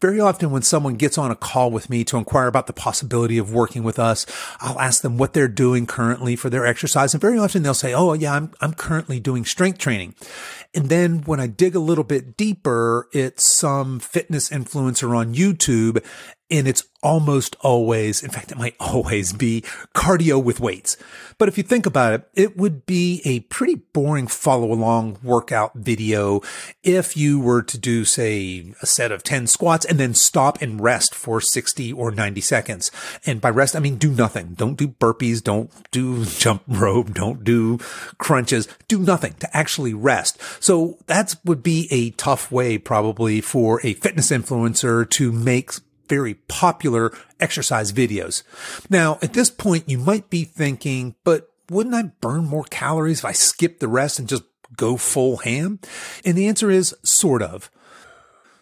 Very 0.00 0.20
often 0.20 0.50
when 0.50 0.62
someone 0.62 0.94
gets 0.94 1.16
on 1.16 1.30
a 1.30 1.36
call 1.36 1.70
with 1.70 1.88
me 1.88 2.04
to 2.04 2.18
inquire 2.18 2.48
about 2.48 2.66
the 2.66 2.72
possibility 2.72 3.38
of 3.38 3.52
working 3.52 3.82
with 3.82 3.98
us, 3.98 4.26
I'll 4.60 4.78
ask 4.78 5.00
them 5.00 5.16
what 5.16 5.32
they're 5.32 5.48
doing 5.48 5.86
currently 5.86 6.36
for 6.36 6.50
their 6.50 6.66
exercise. 6.66 7.14
And 7.14 7.20
very 7.20 7.38
often 7.38 7.62
they'll 7.62 7.72
say, 7.72 7.94
Oh, 7.94 8.12
yeah, 8.12 8.34
I'm, 8.34 8.52
I'm 8.60 8.74
currently 8.74 9.20
doing 9.20 9.44
strength 9.44 9.78
training. 9.78 10.14
And 10.74 10.88
then 10.88 11.22
when 11.22 11.40
I 11.40 11.46
dig 11.46 11.74
a 11.74 11.80
little 11.80 12.04
bit 12.04 12.36
deeper, 12.36 13.08
it's 13.12 13.46
some 13.46 14.00
fitness 14.00 14.50
influencer 14.50 15.16
on 15.16 15.34
YouTube 15.34 16.04
and 16.50 16.68
it's 16.68 16.84
almost 17.02 17.56
always, 17.60 18.22
in 18.22 18.30
fact, 18.30 18.52
it 18.52 18.58
might 18.58 18.76
always 18.80 19.32
be 19.32 19.62
cardio 19.94 20.42
with 20.42 20.60
weights. 20.60 20.96
But 21.36 21.48
if 21.48 21.58
you 21.58 21.64
think 21.64 21.86
about 21.86 22.14
it, 22.14 22.28
it 22.34 22.56
would 22.56 22.86
be 22.86 23.20
a 23.24 23.40
pretty 23.40 23.76
boring 23.92 24.26
follow 24.26 24.72
along 24.72 25.18
workout 25.22 25.74
video 25.74 26.40
if 26.82 27.16
you 27.16 27.40
were 27.40 27.62
to 27.62 27.78
do, 27.78 28.04
say, 28.04 28.72
a 28.80 28.86
set 28.86 29.10
of 29.10 29.22
10 29.22 29.46
squats 29.46 29.84
and 29.84 29.98
then 29.98 30.14
stop 30.14 30.60
and 30.62 30.80
rest 30.80 31.14
for 31.14 31.40
60 31.40 31.92
or 31.92 32.10
90 32.10 32.40
seconds. 32.40 32.90
And 33.26 33.40
by 33.40 33.50
rest, 33.50 33.74
I 33.74 33.80
mean 33.80 33.96
do 33.96 34.10
nothing. 34.10 34.54
Don't 34.54 34.76
do 34.76 34.88
burpees. 34.88 35.42
Don't 35.42 35.70
do 35.90 36.24
jump 36.38 36.62
rope. 36.68 37.12
Don't 37.12 37.42
do 37.42 37.78
crunches. 38.18 38.68
Do 38.88 38.98
nothing 38.98 39.34
to 39.40 39.56
actually 39.56 39.94
rest. 39.94 40.38
So 40.62 40.98
that 41.06 41.34
would 41.44 41.62
be 41.62 41.88
a 41.90 42.10
tough 42.10 42.52
way 42.52 42.78
probably 42.78 43.40
for 43.40 43.80
a 43.84 43.94
fitness 43.94 44.30
influencer 44.30 45.08
to 45.10 45.32
make 45.32 45.72
very 46.08 46.34
popular 46.34 47.12
exercise 47.40 47.92
videos. 47.92 48.42
Now, 48.88 49.18
at 49.22 49.32
this 49.32 49.50
point, 49.50 49.88
you 49.88 49.98
might 49.98 50.30
be 50.30 50.44
thinking, 50.44 51.14
but 51.24 51.50
wouldn't 51.70 51.94
I 51.94 52.02
burn 52.20 52.44
more 52.44 52.64
calories 52.64 53.20
if 53.20 53.24
I 53.24 53.32
skip 53.32 53.80
the 53.80 53.88
rest 53.88 54.18
and 54.18 54.28
just 54.28 54.44
go 54.76 54.96
full 54.96 55.38
ham? 55.38 55.80
And 56.24 56.36
the 56.36 56.46
answer 56.48 56.70
is 56.70 56.94
sort 57.02 57.42
of. 57.42 57.70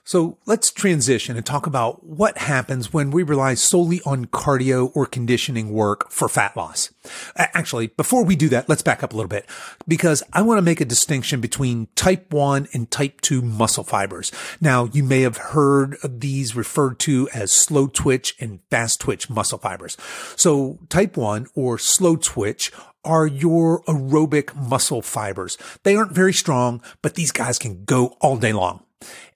So 0.05 0.39
let's 0.47 0.73
transition 0.73 1.37
and 1.37 1.47
talk 1.47 1.67
about 1.67 2.05
what 2.05 2.39
happens 2.39 2.93
when 2.93 3.13
we 3.13 3.23
rely 3.23 3.55
solely 3.55 4.01
on 4.05 4.27
cardio 4.27 4.91
or 4.95 5.07
conditioning 5.07 5.73
work 5.73 6.11
for 6.11 6.29
fat 6.29 6.57
loss. 6.57 6.93
Actually, 7.37 7.87
before 7.87 8.25
we 8.25 8.35
do 8.35 8.49
that, 8.49 8.69
let's 8.69 8.83
back 8.83 9.05
up 9.05 9.13
a 9.13 9.17
little 9.17 9.29
bit 9.29 9.47
because 9.87 10.25
I 10.33 10.43
want 10.43 10.59
to 10.59 10.63
make 10.63 10.81
a 10.81 10.85
distinction 10.85 11.41
between 11.41 11.87
type 11.95 12.33
1 12.33 12.69
and 12.73 12.91
type 12.91 13.21
2 13.21 13.43
muscle 13.43 13.85
fibers. 13.85 14.33
Now, 14.61 14.87
you 14.93 15.05
may 15.05 15.21
have 15.21 15.37
heard 15.37 15.97
these 16.03 16.57
referred 16.57 16.99
to 17.01 17.29
as 17.33 17.53
slow 17.53 17.87
twitch 17.87 18.35
and 18.41 18.59
fast 18.71 19.01
twitch 19.01 19.31
muscle 19.31 19.59
fibers. 19.59 19.97
So 20.35 20.81
type 20.89 21.17
1 21.17 21.47
or 21.55 21.79
slow 21.79 22.17
twitch 22.17 22.73
are 23.05 23.27
your 23.27 23.85
aerobic 23.85 24.55
muscle 24.57 25.03
fibers. 25.03 25.57
They 25.85 25.95
aren't 25.95 26.13
very 26.13 26.33
strong, 26.33 26.83
but 27.03 27.15
these 27.15 27.31
guys 27.31 27.59
can 27.59 27.85
go 27.85 28.17
all 28.21 28.37
day 28.37 28.53
long 28.53 28.83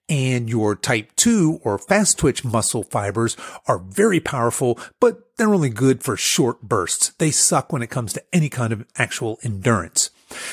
and 0.09 0.49
your 0.49 0.75
type 0.75 1.15
2 1.15 1.61
or 1.63 1.77
fast 1.77 2.17
twitch 2.17 2.43
muscle 2.43 2.83
fibers 2.83 3.35
are 3.67 3.79
very 3.79 4.19
powerful, 4.19 4.79
but 4.99 5.35
they're 5.37 5.53
only 5.53 5.69
good 5.69 6.03
for 6.03 6.17
short 6.17 6.61
bursts. 6.61 7.09
They 7.17 7.31
suck 7.31 7.71
when 7.71 7.81
it 7.81 7.89
comes 7.89 8.13
to 8.13 8.23
any 8.33 8.49
kind 8.49 8.73
of 8.73 8.85
actual 8.97 9.37
endurance. 9.43 10.09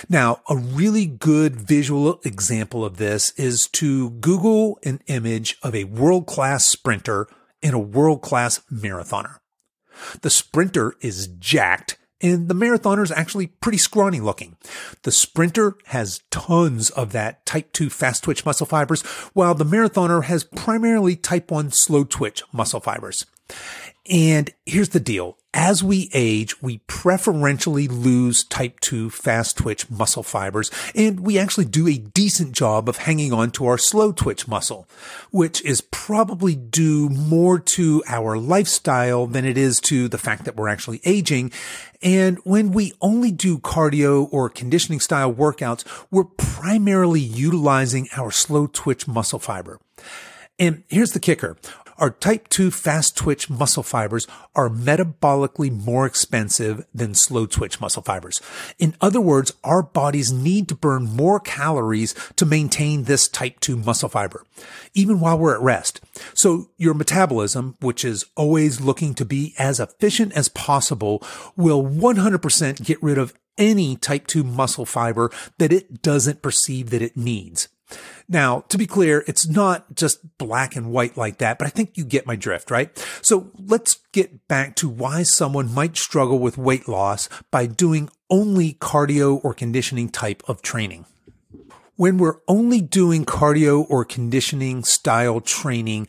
Now, 0.09 0.41
a 0.49 0.57
really 0.57 1.07
good 1.07 1.57
visual 1.57 2.21
example 2.25 2.85
of 2.85 2.97
this 2.97 3.31
is 3.33 3.69
to 3.69 4.11
Google 4.11 4.79
an 4.85 5.01
image 5.07 5.57
of 5.63 5.75
a 5.75 5.85
world-class 5.85 6.65
sprinter 6.65 7.27
and 7.63 7.75
a 7.75 7.79
world-class 7.79 8.61
marathoner. 8.73 9.39
The 10.21 10.31
sprinter 10.31 10.95
is 11.01 11.27
jacked 11.27 11.99
and 12.25 12.49
the 12.49 12.55
marathoner 12.55 13.03
is 13.03 13.13
actually 13.13 13.49
pretty 13.49 13.77
scrawny 13.77 14.19
looking. 14.19 14.57
The 15.03 15.13
sprinter 15.13 15.77
has 15.87 16.23
tons 16.31 16.89
of 16.91 17.13
that 17.13 17.45
type 17.45 17.73
2 17.73 17.91
fast 17.91 18.25
twitch 18.25 18.47
muscle 18.47 18.67
fibers, 18.67 19.03
while 19.35 19.55
the 19.55 19.65
marathoner 19.65 20.25
has 20.25 20.43
primarily 20.43 21.17
type 21.17 21.51
1 21.51 21.71
slow 21.73 22.05
twitch 22.05 22.43
muscle 22.51 22.81
fibers. 22.81 23.27
And 24.11 24.51
here's 24.67 24.91
the 24.91 25.01
deal. 25.01 25.39
As 25.55 25.85
we 25.85 26.11
age, 26.13 26.61
we 26.61 26.79
preferentially 26.89 27.87
lose 27.87 28.45
type 28.45 28.81
2 28.81 29.09
fast 29.09 29.57
twitch 29.57 29.89
muscle 29.89 30.25
fibers, 30.25 30.71
and 30.97 31.21
we 31.21 31.39
actually 31.39 31.65
do 31.65 31.87
a 31.87 31.97
decent 31.97 32.53
job 32.53 32.89
of 32.89 32.99
hanging 32.99 33.33
on 33.33 33.53
to 33.53 33.67
our 33.67 33.79
slow 33.79 34.11
twitch 34.11 34.49
muscle, 34.49 34.89
which 35.31 35.63
is 35.65 35.81
probably 35.81 36.57
due 36.57 37.09
more 37.09 37.61
to 37.61 38.03
our 38.09 38.37
lifestyle 38.37 39.27
than 39.27 39.45
it 39.45 39.57
is 39.57 39.81
to 39.83 40.09
the 40.09 40.19
fact 40.19 40.45
that 40.45 40.57
we're 40.57 40.69
actually 40.69 41.01
aging. 41.05 41.53
And 42.03 42.39
when 42.45 42.73
we 42.73 42.93
only 43.01 43.31
do 43.31 43.59
cardio 43.59 44.29
or 44.33 44.51
conditioning 44.51 45.01
style 45.01 45.33
workouts, 45.33 45.85
we're 46.11 46.25
primarily 46.25 47.21
utilizing 47.21 48.09
our 48.17 48.33
slow 48.33 48.67
twitch 48.67 49.07
muscle 49.07 49.39
fiber. 49.39 49.81
And 50.59 50.83
here's 50.89 51.13
the 51.13 51.21
kicker. 51.21 51.57
Our 51.99 52.11
type 52.11 52.49
2 52.49 52.71
fast 52.71 53.17
twitch 53.17 53.49
muscle 53.49 53.83
fibers 53.83 54.27
are 54.55 54.69
metabolically 54.69 55.71
more 55.71 56.07
expensive 56.07 56.85
than 56.93 57.15
slow 57.15 57.47
twitch 57.47 57.81
muscle 57.81 58.03
fibers. 58.03 58.41
In 58.79 58.97
other 59.01 59.21
words, 59.21 59.53
our 59.63 59.83
bodies 59.83 60.33
need 60.33 60.69
to 60.69 60.75
burn 60.75 61.05
more 61.05 61.39
calories 61.39 62.15
to 62.37 62.47
maintain 62.47 63.05
this 63.05 63.29
type 63.29 63.61
2 63.61 63.77
muscle 63.77 64.09
fiber, 64.09 64.45
even 64.93 65.21
while 65.21 65.39
we're 65.39 65.55
at 65.55 65.61
rest. 65.61 66.01
So 66.35 66.71
your 66.77 66.95
metabolism, 66.95 67.77
which 67.81 68.05
is 68.05 68.25
always 68.37 68.81
looking 68.81 69.15
to 69.15 69.25
be 69.25 69.55
as 69.59 69.79
efficient 69.79 70.33
as 70.33 70.49
possible, 70.49 71.23
will 71.57 71.85
100% 71.85 72.85
get 72.85 73.03
rid 73.03 73.19
of 73.19 73.35
any 73.57 73.97
type 73.97 74.27
2 74.27 74.43
muscle 74.43 74.87
fiber 74.87 75.31
that 75.59 75.73
it 75.73 76.03
doesn't 76.03 76.43
perceive 76.43 76.91
that 76.91 77.03
it 77.03 77.17
needs. 77.17 77.69
Now, 78.29 78.61
to 78.69 78.79
be 78.79 78.87
clear, 78.87 79.25
it's 79.27 79.47
not 79.47 79.95
just 79.95 80.39
black 80.39 80.77
and 80.77 80.91
white 80.91 81.17
like 81.17 81.39
that, 81.39 81.59
but 81.59 81.67
I 81.67 81.71
think 81.71 81.97
you 81.97 82.05
get 82.05 82.27
my 82.27 82.37
drift, 82.37 82.71
right? 82.71 82.91
So 83.23 83.51
let's 83.59 83.99
get 84.13 84.49
back 84.49 84.77
to 84.77 84.89
why 84.89 85.23
someone 85.23 85.73
might 85.73 85.97
struggle 85.97 86.39
with 86.39 86.57
weight 86.57 86.89
loss 86.89 87.29
by 87.51 87.67
doing 87.67 88.09
only 88.31 88.75
cardio 88.75 89.41
or 89.45 89.53
conditioning 89.55 90.09
type 90.09 90.43
of 90.49 90.63
training. 90.63 91.07
When 91.97 92.19
we're 92.19 92.41
only 92.49 92.81
doing 92.81 93.25
cardio 93.25 93.87
or 93.89 94.05
conditioning 94.05 94.83
style 94.83 95.41
training, 95.41 96.09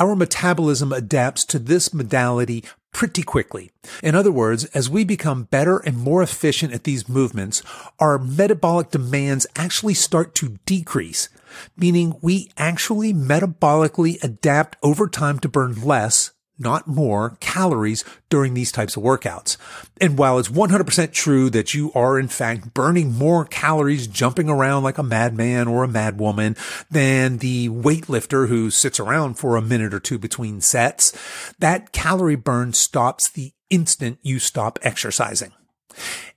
our 0.00 0.16
metabolism 0.16 0.92
adapts 0.92 1.44
to 1.44 1.58
this 1.58 1.94
modality 1.94 2.64
pretty 2.92 3.22
quickly. 3.22 3.70
In 4.02 4.14
other 4.14 4.32
words, 4.32 4.64
as 4.66 4.90
we 4.90 5.04
become 5.04 5.44
better 5.44 5.78
and 5.78 5.96
more 5.96 6.22
efficient 6.22 6.72
at 6.72 6.84
these 6.84 7.08
movements, 7.08 7.62
our 8.00 8.18
metabolic 8.18 8.90
demands 8.90 9.46
actually 9.54 9.94
start 9.94 10.34
to 10.36 10.58
decrease, 10.66 11.28
meaning 11.76 12.16
we 12.20 12.50
actually 12.56 13.14
metabolically 13.14 14.20
adapt 14.24 14.76
over 14.82 15.06
time 15.06 15.38
to 15.40 15.48
burn 15.48 15.80
less 15.82 16.32
not 16.60 16.86
more 16.86 17.36
calories 17.40 18.04
during 18.28 18.54
these 18.54 18.70
types 18.70 18.96
of 18.96 19.02
workouts. 19.02 19.56
And 20.00 20.18
while 20.18 20.38
it's 20.38 20.48
100% 20.48 21.12
true 21.12 21.50
that 21.50 21.74
you 21.74 21.90
are 21.94 22.18
in 22.18 22.28
fact 22.28 22.74
burning 22.74 23.12
more 23.12 23.44
calories 23.44 24.06
jumping 24.06 24.48
around 24.48 24.82
like 24.82 24.98
a 24.98 25.02
madman 25.02 25.66
or 25.68 25.84
a 25.84 25.88
madwoman 25.88 26.56
than 26.90 27.38
the 27.38 27.68
weightlifter 27.70 28.48
who 28.48 28.70
sits 28.70 29.00
around 29.00 29.34
for 29.34 29.56
a 29.56 29.62
minute 29.62 29.94
or 29.94 30.00
two 30.00 30.18
between 30.18 30.60
sets, 30.60 31.16
that 31.58 31.92
calorie 31.92 32.36
burn 32.36 32.72
stops 32.72 33.30
the 33.30 33.52
instant 33.70 34.18
you 34.22 34.38
stop 34.38 34.78
exercising. 34.82 35.52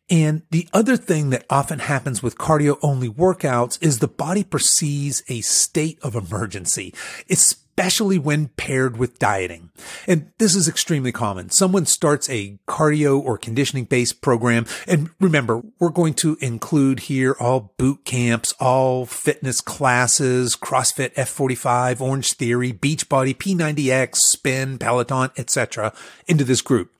And 0.09 0.43
the 0.51 0.67
other 0.73 0.97
thing 0.97 1.29
that 1.29 1.45
often 1.49 1.79
happens 1.79 2.21
with 2.21 2.37
cardio 2.37 2.77
only 2.81 3.09
workouts 3.09 3.81
is 3.81 3.99
the 3.99 4.07
body 4.07 4.43
perceives 4.43 5.23
a 5.27 5.41
state 5.41 5.97
of 6.03 6.15
emergency, 6.15 6.93
especially 7.29 7.62
when 7.75 8.47
paired 8.49 8.97
with 8.97 9.19
dieting. 9.19 9.69
And 10.07 10.31
this 10.37 10.55
is 10.55 10.67
extremely 10.67 11.11
common. 11.11 11.49
Someone 11.49 11.85
starts 11.85 12.29
a 12.29 12.59
cardio 12.67 13.19
or 13.19 13.37
conditioning 13.37 13.85
based 13.85 14.21
program. 14.21 14.65
And 14.87 15.09
remember, 15.19 15.61
we're 15.79 15.89
going 15.89 16.13
to 16.15 16.37
include 16.41 17.01
here 17.01 17.35
all 17.39 17.73
boot 17.77 18.05
camps, 18.05 18.53
all 18.59 19.05
fitness 19.05 19.61
classes, 19.61 20.55
CrossFit 20.55 21.13
F45, 21.15 22.01
Orange 22.01 22.33
Theory, 22.33 22.73
Beachbody, 22.73 23.35
P90X, 23.35 24.15
Spin, 24.17 24.77
Peloton, 24.77 25.31
etc. 25.37 25.93
into 26.27 26.43
this 26.43 26.61
group. 26.61 26.91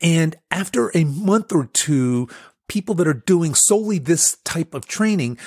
And 0.00 0.36
after 0.50 0.90
a 0.94 1.04
month 1.04 1.52
or 1.52 1.66
two, 1.66 2.28
people 2.68 2.94
that 2.96 3.06
are 3.06 3.14
doing 3.14 3.54
solely 3.54 3.98
this 3.98 4.36
type 4.44 4.74
of 4.74 4.86
training, 4.86 5.38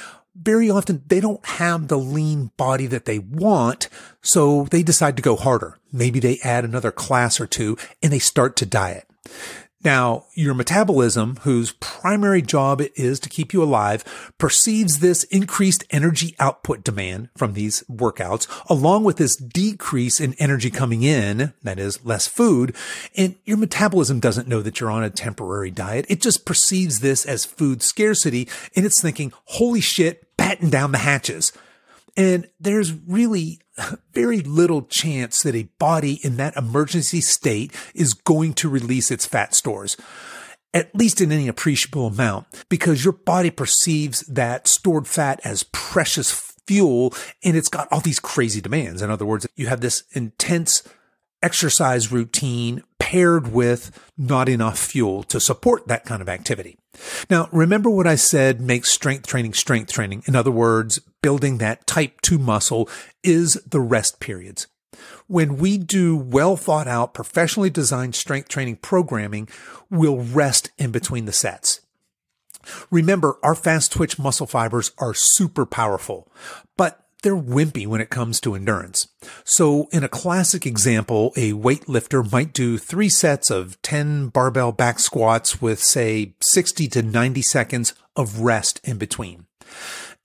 very 0.42 0.70
often 0.70 1.04
they 1.08 1.20
don't 1.20 1.46
have 1.46 1.88
the 1.88 1.98
lean 1.98 2.52
body 2.58 2.88
that 2.88 3.06
they 3.06 3.20
want. 3.20 3.90
So 4.22 4.66
they 4.72 4.84
decide 4.84 5.16
to 5.18 5.24
go 5.24 5.36
harder. 5.36 5.78
Maybe 5.92 6.20
they 6.20 6.40
add 6.44 6.64
another 6.64 6.92
class 6.92 7.40
or 7.40 7.48
two 7.48 7.78
and 8.02 8.12
they 8.12 8.20
start 8.20 8.56
to 8.58 8.66
diet. 8.66 9.08
Now, 9.84 10.26
your 10.34 10.56
metabolism, 10.56 11.38
whose 11.44 11.74
primary 11.74 12.42
job 12.42 12.82
it 12.82 12.92
is 12.96 13.20
to 13.22 13.30
keep 13.30 13.54
you 13.54 13.62
alive, 13.62 14.04
perceives 14.40 15.00
this 15.00 15.24
increased 15.26 15.84
energy 15.92 16.36
output 16.40 16.84
demand 16.84 17.30
from 17.38 17.54
these 17.54 17.84
workouts, 17.84 18.48
along 18.70 19.04
with 19.04 19.18
this 19.18 19.36
decrease 19.36 20.20
in 20.20 20.34
energy 20.40 20.72
coming 20.72 21.04
in, 21.04 21.54
that 21.62 21.78
is 21.78 22.04
less 22.04 22.28
food, 22.28 22.76
and 23.16 23.36
your 23.46 23.58
metabolism 23.58 24.20
doesn't 24.20 24.48
know 24.48 24.62
that 24.64 24.80
you're 24.80 24.92
on 24.92 25.04
a 25.04 25.12
temporary 25.12 25.72
diet. 25.72 26.06
It 26.10 26.22
just 26.22 26.44
perceives 26.44 27.00
this 27.00 27.24
as 27.26 27.46
food 27.46 27.84
scarcity, 27.84 28.50
and 28.76 28.84
it's 28.86 29.02
thinking, 29.02 29.32
holy 29.46 29.80
shit, 29.80 30.27
batten 30.38 30.70
down 30.70 30.92
the 30.92 31.00
hatches. 31.00 31.52
And 32.16 32.50
there's 32.60 32.94
really 32.94 33.60
very 34.14 34.40
little 34.40 34.82
chance 34.84 35.44
that 35.44 35.56
a 35.56 35.70
body 35.78 36.20
in 36.24 36.38
that 36.38 36.58
emergency 36.58 37.22
state 37.22 37.72
is 37.94 38.14
going 38.14 38.54
to 38.56 38.70
release 38.70 39.12
its 39.12 39.26
fat 39.26 39.54
stores. 39.54 39.98
At 40.74 40.94
least 40.96 41.22
in 41.22 41.32
any 41.32 41.48
appreciable 41.48 42.08
amount, 42.08 42.48
because 42.70 43.04
your 43.04 43.14
body 43.14 43.50
perceives 43.50 44.22
that 44.22 44.68
stored 44.68 45.08
fat 45.08 45.40
as 45.44 45.64
precious 45.64 46.32
fuel 46.68 47.14
and 47.44 47.56
it's 47.56 47.70
got 47.70 47.88
all 47.92 48.02
these 48.02 48.20
crazy 48.20 48.62
demands. 48.62 49.02
In 49.02 49.10
other 49.10 49.26
words, 49.26 49.48
you 49.56 49.68
have 49.68 49.82
this 49.82 50.04
intense 50.12 50.84
exercise 51.42 52.12
routine 52.12 52.84
paired 53.00 53.54
with 53.54 53.98
not 54.18 54.50
enough 54.50 54.78
fuel 54.78 55.24
to 55.24 55.40
support 55.40 55.88
that 55.88 56.06
kind 56.06 56.22
of 56.22 56.28
activity. 56.28 56.78
Now, 57.30 57.50
remember 57.52 57.90
what 57.90 58.08
I 58.08 58.16
said 58.16 58.62
makes 58.62 58.92
strength 58.92 59.28
training 59.28 59.54
strength 59.54 59.92
training. 59.92 60.24
In 60.26 60.36
other 60.36 60.52
words, 60.52 61.00
building 61.22 61.58
that 61.58 61.88
type 61.88 62.22
2 62.22 62.38
muscle 62.38 62.90
is 63.24 63.56
the 63.68 63.82
rest 63.82 64.20
periods. 64.20 64.68
When 65.28 65.58
we 65.58 65.78
do 65.78 66.16
well 66.16 66.56
thought 66.56 66.88
out, 66.88 67.14
professionally 67.14 67.70
designed 67.70 68.16
strength 68.16 68.50
training 68.50 68.78
programming, 68.78 69.50
we'll 69.90 70.20
rest 70.20 70.72
in 70.78 70.92
between 70.92 71.26
the 71.26 71.34
sets. 71.34 71.82
Remember, 72.90 73.38
our 73.44 73.56
fast 73.56 73.92
twitch 73.94 74.20
muscle 74.20 74.48
fibers 74.48 74.92
are 74.98 75.14
super 75.14 75.66
powerful, 75.66 76.32
but 76.76 77.07
they're 77.28 77.36
wimpy 77.36 77.86
when 77.86 78.00
it 78.00 78.10
comes 78.10 78.40
to 78.40 78.56
endurance. 78.56 79.10
So 79.44 79.90
in 79.92 80.02
a 80.02 80.08
classic 80.08 80.66
example, 80.66 81.34
a 81.36 81.52
weightlifter 81.52 82.32
might 82.32 82.54
do 82.54 82.78
three 82.78 83.10
sets 83.10 83.52
of 83.52 83.82
10 83.82 84.30
barbell 84.30 84.72
back 84.72 84.98
squats 84.98 85.62
with 85.62 85.84
say 85.84 86.36
60 86.40 86.88
to 86.88 87.02
90 87.02 87.42
seconds 87.42 87.94
of 88.16 88.40
rest 88.40 88.80
in 88.86 88.98
between. 88.98 89.46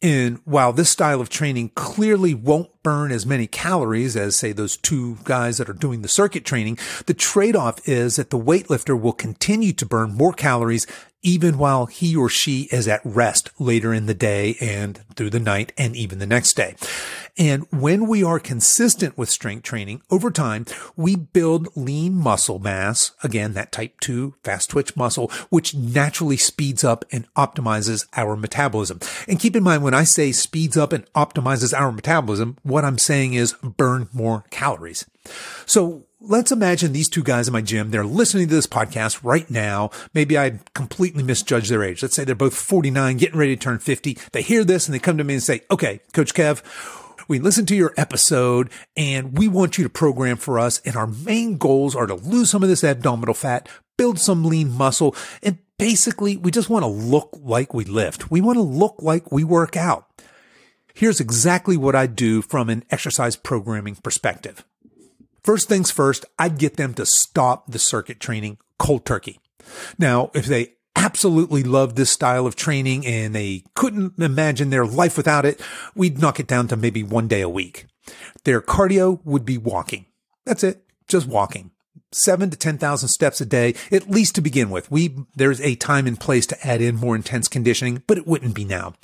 And 0.01 0.39
while 0.45 0.73
this 0.73 0.91
style 0.91 1.21
of 1.21 1.29
training 1.29 1.71
clearly 1.75 2.35
won't 2.35 2.71
burn 2.85 3.11
as 3.11 3.27
many 3.27 3.49
calories 3.49 4.17
as 4.17 4.37
say 4.37 4.53
those 4.53 4.77
two 4.77 5.19
guys 5.25 5.59
that 5.59 5.69
are 5.69 5.73
doing 5.73 6.03
the 6.03 6.09
circuit 6.09 6.45
training, 6.45 6.79
the 7.07 7.15
trade-off 7.15 7.89
is 7.89 8.15
that 8.15 8.31
the 8.31 8.39
weightlifter 8.39 9.01
will 9.01 9.13
continue 9.13 9.73
to 9.73 9.87
burn 9.87 10.15
more 10.15 10.33
calories 10.33 10.87
even 11.23 11.59
while 11.59 11.87
he 11.87 12.15
or 12.17 12.29
she 12.29 12.69
is 12.73 12.89
at 12.89 13.01
rest 13.05 13.51
later 13.59 13.95
in 13.95 14.07
the 14.07 14.15
day 14.15 14.57
and 14.61 15.01
through 15.15 15.31
the 15.31 15.41
night 15.41 15.73
and 15.79 15.97
even 15.97 16.19
the 16.19 16.27
next 16.27 16.55
day. 16.55 16.75
And 17.39 17.67
when 17.71 18.07
we 18.07 18.23
are 18.23 18.39
consistent 18.39 19.17
with 19.17 19.31
strength 19.31 19.63
training 19.63 20.03
over 20.11 20.31
time, 20.31 20.67
we 20.97 21.17
build 21.17 21.75
lean 21.75 22.15
muscle 22.15 22.59
mass. 22.59 23.13
Again, 23.23 23.55
that 23.55 23.73
type 23.73 24.01
two 24.01 24.35
fast 24.43 24.71
twitch 24.71 24.97
muscle, 24.97 25.31
which 25.49 25.75
naturally 25.75 26.37
speeds 26.37 26.85
up 26.85 27.05
and 27.11 27.33
optimizes 27.35 28.07
our 28.17 28.37
metabolism. 28.37 29.01
And 29.27 29.41
keep 29.41 29.57
in 29.57 29.63
mind, 29.63 29.83
when 29.83 29.95
I 29.95 30.05
say 30.05 30.33
speeds 30.33 30.77
up 30.77 30.93
and 30.93 31.11
optimizes 31.15 31.73
our 31.73 31.91
metabolism, 31.91 32.59
what 32.63 32.85
I'm 32.85 32.99
saying 32.99 33.35
is 33.35 33.55
burn 33.63 34.09
more 34.13 34.45
calories. 34.51 35.07
So 35.67 36.07
let's 36.21 36.53
imagine 36.53 36.93
these 36.93 37.09
two 37.09 37.23
guys 37.23 37.49
in 37.49 37.53
my 37.53 37.63
gym. 37.63 37.91
They're 37.91 38.05
listening 38.05 38.49
to 38.49 38.55
this 38.55 38.67
podcast 38.67 39.23
right 39.23 39.49
now. 39.51 39.91
Maybe 40.15 40.39
I 40.39 40.61
completely 40.75 41.23
misjudged 41.23 41.71
their 41.71 41.83
age. 41.83 42.03
Let's 42.03 42.15
say 42.15 42.25
they're 42.25 42.35
both 42.35 42.55
49, 42.55 43.17
getting 43.17 43.39
ready 43.39 43.57
to 43.57 43.61
turn 43.61 43.79
50. 43.79 44.19
They 44.33 44.43
hear 44.43 44.65
this 44.65 44.87
and 44.87 44.95
they 44.95 44.99
come 44.99 45.19
to 45.19 45.25
me 45.25 45.35
and 45.35 45.43
say, 45.43 45.63
okay, 45.71 46.01
Coach 46.13 46.35
Kev, 46.35 46.63
we 47.29 47.39
listened 47.39 47.69
to 47.69 47.77
your 47.77 47.95
episode 47.97 48.71
and 48.97 49.39
we 49.39 49.49
want 49.49 49.79
you 49.79 49.85
to 49.85 49.91
program 49.91 50.37
for 50.37 50.59
us. 50.59 50.81
And 50.85 50.97
our 50.97 51.07
main 51.07 51.57
goals 51.57 51.95
are 51.95 52.07
to 52.07 52.15
lose 52.15 52.51
some 52.51 52.63
of 52.63 52.69
this 52.69 52.85
abdominal 52.85 53.35
fat, 53.35 53.69
build 53.97 54.19
some 54.19 54.45
lean 54.45 54.71
muscle, 54.71 55.15
and 55.43 55.59
basically, 55.79 56.37
we 56.37 56.53
just 56.53 56.71
want 56.71 56.85
to 56.85 56.89
look 56.89 57.31
like 57.43 57.75
we 57.75 57.85
lift. 57.85 58.31
We 58.31 58.41
want 58.41 58.57
to 58.57 58.63
look 58.63 58.97
like 59.01 59.33
we 59.33 59.43
work 59.43 59.77
out. 59.77 60.07
Here's 60.95 61.19
exactly 61.19 61.77
what 61.77 61.97
I 61.97 62.07
do 62.07 62.41
from 62.41 62.69
an 62.69 62.85
exercise 62.91 63.35
programming 63.35 63.97
perspective. 63.97 64.65
First 65.45 65.69
things 65.69 65.91
first, 65.91 66.25
I'd 66.39 66.59
get 66.59 66.77
them 66.77 66.95
to 66.95 67.07
stop 67.07 67.71
the 67.71 67.79
circuit 67.79 68.21
training 68.21 68.59
cold 68.79 69.05
turkey. 69.05 69.41
Now, 69.99 70.31
if 70.35 70.47
they 70.47 70.75
absolutely 70.95 71.63
loved 71.63 71.97
this 71.97 72.11
style 72.11 72.47
of 72.47 72.55
training 72.55 73.07
and 73.07 73.35
they 73.35 73.65
couldn't 73.75 74.19
imagine 74.19 74.71
their 74.71 74.87
life 74.87 75.17
without 75.17 75.45
it, 75.45 75.61
we'd 75.95 76.21
knock 76.21 76.39
it 76.39 76.47
down 76.47 76.69
to 76.69 76.77
maybe 76.77 77.03
one 77.03 77.29
day 77.29 77.41
a 77.41 77.49
week. 77.49 77.87
Their 78.45 78.61
cardio 78.61 79.21
would 79.25 79.45
be 79.45 79.59
walking. 79.59 80.07
That's 80.45 80.63
it. 80.63 80.85
Just 81.09 81.27
walking. 81.27 81.71
Seven 82.13 82.51
to 82.51 82.57
10,000 82.57 83.09
steps 83.09 83.41
a 83.41 83.47
day, 83.47 83.75
at 83.91 84.11
least 84.11 84.35
to 84.35 84.41
begin 84.41 84.71
with. 84.71 84.91
We, 84.91 85.17
there's 85.35 85.61
a 85.61 85.77
time 85.77 86.07
and 86.07 86.21
place 86.21 86.47
to 86.47 86.67
add 86.67 86.81
in 86.81 86.97
more 86.97 87.17
intense 87.17 87.49
conditioning, 87.49 88.03
but 88.07 88.19
it 88.19 88.27
wouldn't 88.27 88.55
be 88.55 88.65
now. 88.65 88.95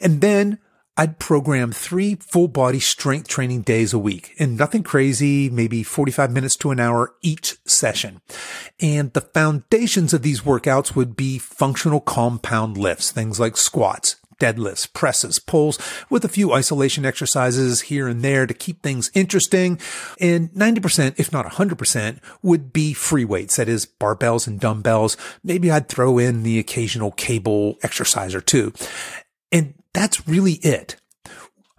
And 0.00 0.20
then 0.20 0.58
I'd 0.96 1.18
program 1.18 1.72
three 1.72 2.16
full 2.16 2.48
body 2.48 2.78
strength 2.78 3.26
training 3.26 3.62
days 3.62 3.94
a 3.94 3.98
week 3.98 4.34
and 4.38 4.58
nothing 4.58 4.82
crazy, 4.82 5.48
maybe 5.48 5.82
45 5.82 6.30
minutes 6.30 6.54
to 6.56 6.70
an 6.70 6.80
hour 6.80 7.14
each 7.22 7.56
session. 7.64 8.20
And 8.78 9.10
the 9.14 9.22
foundations 9.22 10.12
of 10.12 10.20
these 10.20 10.42
workouts 10.42 10.94
would 10.94 11.16
be 11.16 11.38
functional 11.38 12.00
compound 12.00 12.76
lifts, 12.76 13.10
things 13.10 13.40
like 13.40 13.56
squats, 13.56 14.16
deadlifts, 14.38 14.92
presses, 14.92 15.38
pulls, 15.38 15.78
with 16.10 16.26
a 16.26 16.28
few 16.28 16.52
isolation 16.52 17.06
exercises 17.06 17.82
here 17.82 18.06
and 18.06 18.22
there 18.22 18.46
to 18.46 18.52
keep 18.52 18.82
things 18.82 19.10
interesting. 19.14 19.78
And 20.20 20.50
90%, 20.50 21.14
if 21.16 21.32
not 21.32 21.46
100%, 21.46 22.18
would 22.42 22.70
be 22.72 22.92
free 22.92 23.24
weights. 23.24 23.56
That 23.56 23.68
is 23.68 23.86
barbells 23.86 24.46
and 24.46 24.60
dumbbells. 24.60 25.16
Maybe 25.42 25.70
I'd 25.70 25.88
throw 25.88 26.18
in 26.18 26.42
the 26.42 26.58
occasional 26.58 27.12
cable 27.12 27.78
exercise 27.82 28.34
or 28.34 28.42
two. 28.42 28.74
And 29.50 29.74
that's 29.94 30.26
really 30.26 30.54
it. 30.54 30.96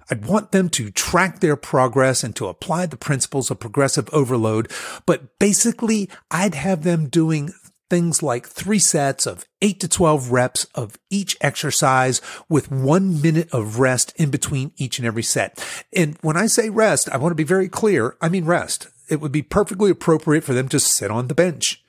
I'd 0.09 0.25
want 0.25 0.51
them 0.51 0.69
to 0.69 0.91
track 0.91 1.39
their 1.39 1.55
progress 1.55 2.23
and 2.23 2.35
to 2.35 2.47
apply 2.47 2.85
the 2.85 2.97
principles 2.97 3.49
of 3.49 3.59
progressive 3.59 4.09
overload. 4.13 4.71
But 5.05 5.39
basically, 5.39 6.09
I'd 6.29 6.55
have 6.55 6.83
them 6.83 7.07
doing 7.07 7.51
things 7.89 8.23
like 8.23 8.47
three 8.47 8.79
sets 8.79 9.25
of 9.25 9.45
eight 9.61 9.79
to 9.79 9.87
12 9.87 10.31
reps 10.31 10.65
of 10.75 10.97
each 11.09 11.37
exercise 11.41 12.21
with 12.49 12.71
one 12.71 13.21
minute 13.21 13.51
of 13.53 13.79
rest 13.79 14.13
in 14.15 14.31
between 14.31 14.71
each 14.77 14.97
and 14.97 15.07
every 15.07 15.23
set. 15.23 15.63
And 15.95 16.17
when 16.21 16.37
I 16.37 16.47
say 16.47 16.69
rest, 16.69 17.09
I 17.11 17.17
want 17.17 17.31
to 17.31 17.35
be 17.35 17.43
very 17.43 17.69
clear. 17.69 18.17
I 18.21 18.29
mean 18.29 18.45
rest. 18.45 18.87
It 19.09 19.21
would 19.21 19.31
be 19.31 19.43
perfectly 19.43 19.91
appropriate 19.91 20.43
for 20.43 20.53
them 20.53 20.69
to 20.69 20.79
sit 20.79 21.11
on 21.11 21.27
the 21.27 21.35
bench 21.35 21.82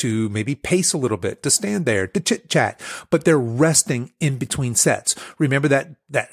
to 0.00 0.28
maybe 0.28 0.54
pace 0.54 0.92
a 0.92 0.98
little 0.98 1.16
bit, 1.16 1.42
to 1.42 1.50
stand 1.50 1.86
there, 1.86 2.06
to 2.06 2.20
chit 2.20 2.48
chat, 2.48 2.80
but 3.10 3.24
they're 3.24 3.38
resting 3.38 4.12
in 4.20 4.38
between 4.38 4.74
sets. 4.74 5.14
Remember 5.38 5.68
that, 5.68 5.88
that, 6.08 6.30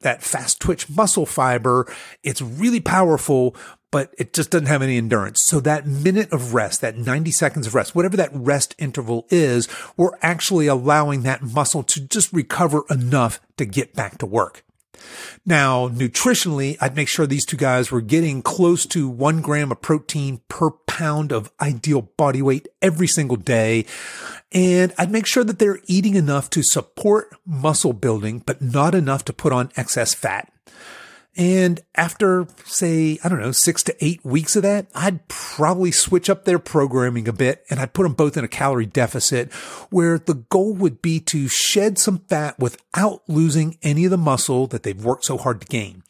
that 0.00 0.22
fast 0.22 0.60
twitch 0.60 0.88
muscle 0.88 1.26
fiber. 1.26 1.90
It's 2.22 2.42
really 2.42 2.80
powerful, 2.80 3.54
but 3.90 4.14
it 4.18 4.32
just 4.32 4.50
doesn't 4.50 4.66
have 4.66 4.82
any 4.82 4.96
endurance. 4.96 5.44
So 5.44 5.60
that 5.60 5.86
minute 5.86 6.32
of 6.32 6.54
rest, 6.54 6.80
that 6.80 6.96
90 6.96 7.30
seconds 7.30 7.66
of 7.66 7.74
rest, 7.74 7.94
whatever 7.94 8.16
that 8.16 8.30
rest 8.32 8.74
interval 8.78 9.26
is, 9.30 9.68
we're 9.96 10.16
actually 10.22 10.66
allowing 10.66 11.22
that 11.22 11.42
muscle 11.42 11.82
to 11.84 12.00
just 12.00 12.32
recover 12.32 12.84
enough 12.88 13.40
to 13.56 13.64
get 13.64 13.94
back 13.94 14.18
to 14.18 14.26
work. 14.26 14.64
Now, 15.46 15.88
nutritionally, 15.88 16.76
I'd 16.80 16.96
make 16.96 17.08
sure 17.08 17.26
these 17.26 17.46
two 17.46 17.56
guys 17.56 17.90
were 17.90 18.00
getting 18.00 18.42
close 18.42 18.86
to 18.86 19.08
one 19.08 19.40
gram 19.40 19.72
of 19.72 19.80
protein 19.80 20.40
per 20.48 20.70
pound 20.70 21.32
of 21.32 21.50
ideal 21.60 22.02
body 22.02 22.42
weight 22.42 22.68
every 22.82 23.06
single 23.06 23.36
day. 23.36 23.86
And 24.52 24.92
I'd 24.98 25.10
make 25.10 25.26
sure 25.26 25.44
that 25.44 25.58
they're 25.58 25.80
eating 25.86 26.14
enough 26.14 26.50
to 26.50 26.62
support 26.62 27.34
muscle 27.46 27.92
building, 27.92 28.42
but 28.44 28.60
not 28.60 28.94
enough 28.94 29.24
to 29.26 29.32
put 29.32 29.52
on 29.52 29.70
excess 29.76 30.14
fat. 30.14 30.52
And 31.36 31.80
after, 31.94 32.46
say, 32.64 33.18
I 33.22 33.28
don't 33.28 33.40
know, 33.40 33.52
six 33.52 33.82
to 33.84 34.04
eight 34.04 34.24
weeks 34.24 34.56
of 34.56 34.62
that, 34.62 34.88
I'd 34.94 35.26
probably 35.28 35.92
switch 35.92 36.28
up 36.28 36.44
their 36.44 36.58
programming 36.58 37.28
a 37.28 37.32
bit 37.32 37.64
and 37.70 37.78
I'd 37.78 37.92
put 37.92 38.02
them 38.02 38.14
both 38.14 38.36
in 38.36 38.44
a 38.44 38.48
calorie 38.48 38.86
deficit 38.86 39.52
where 39.90 40.18
the 40.18 40.34
goal 40.34 40.74
would 40.74 41.00
be 41.00 41.20
to 41.20 41.46
shed 41.46 41.98
some 41.98 42.18
fat 42.28 42.58
without 42.58 43.22
losing 43.28 43.78
any 43.82 44.04
of 44.04 44.10
the 44.10 44.18
muscle 44.18 44.66
that 44.68 44.82
they've 44.82 45.04
worked 45.04 45.24
so 45.24 45.38
hard 45.38 45.60
to 45.60 45.66
gain. 45.68 46.02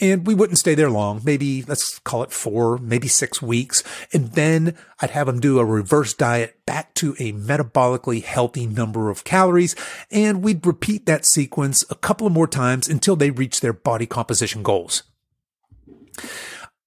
And 0.00 0.26
we 0.26 0.34
wouldn't 0.34 0.58
stay 0.58 0.74
there 0.74 0.90
long, 0.90 1.20
maybe 1.24 1.64
let's 1.66 1.98
call 1.98 2.22
it 2.22 2.32
four, 2.32 2.78
maybe 2.78 3.08
six 3.08 3.42
weeks. 3.42 3.82
And 4.12 4.32
then 4.32 4.76
I'd 5.00 5.10
have 5.10 5.26
them 5.26 5.40
do 5.40 5.58
a 5.58 5.64
reverse 5.64 6.14
diet 6.14 6.64
back 6.64 6.94
to 6.94 7.16
a 7.18 7.32
metabolically 7.32 8.22
healthy 8.22 8.66
number 8.66 9.10
of 9.10 9.24
calories. 9.24 9.74
And 10.10 10.42
we'd 10.42 10.64
repeat 10.64 11.06
that 11.06 11.26
sequence 11.26 11.84
a 11.90 11.96
couple 11.96 12.26
of 12.26 12.32
more 12.32 12.46
times 12.46 12.88
until 12.88 13.16
they 13.16 13.30
reach 13.30 13.60
their 13.60 13.72
body 13.72 14.06
composition 14.06 14.59
goals. 14.62 15.02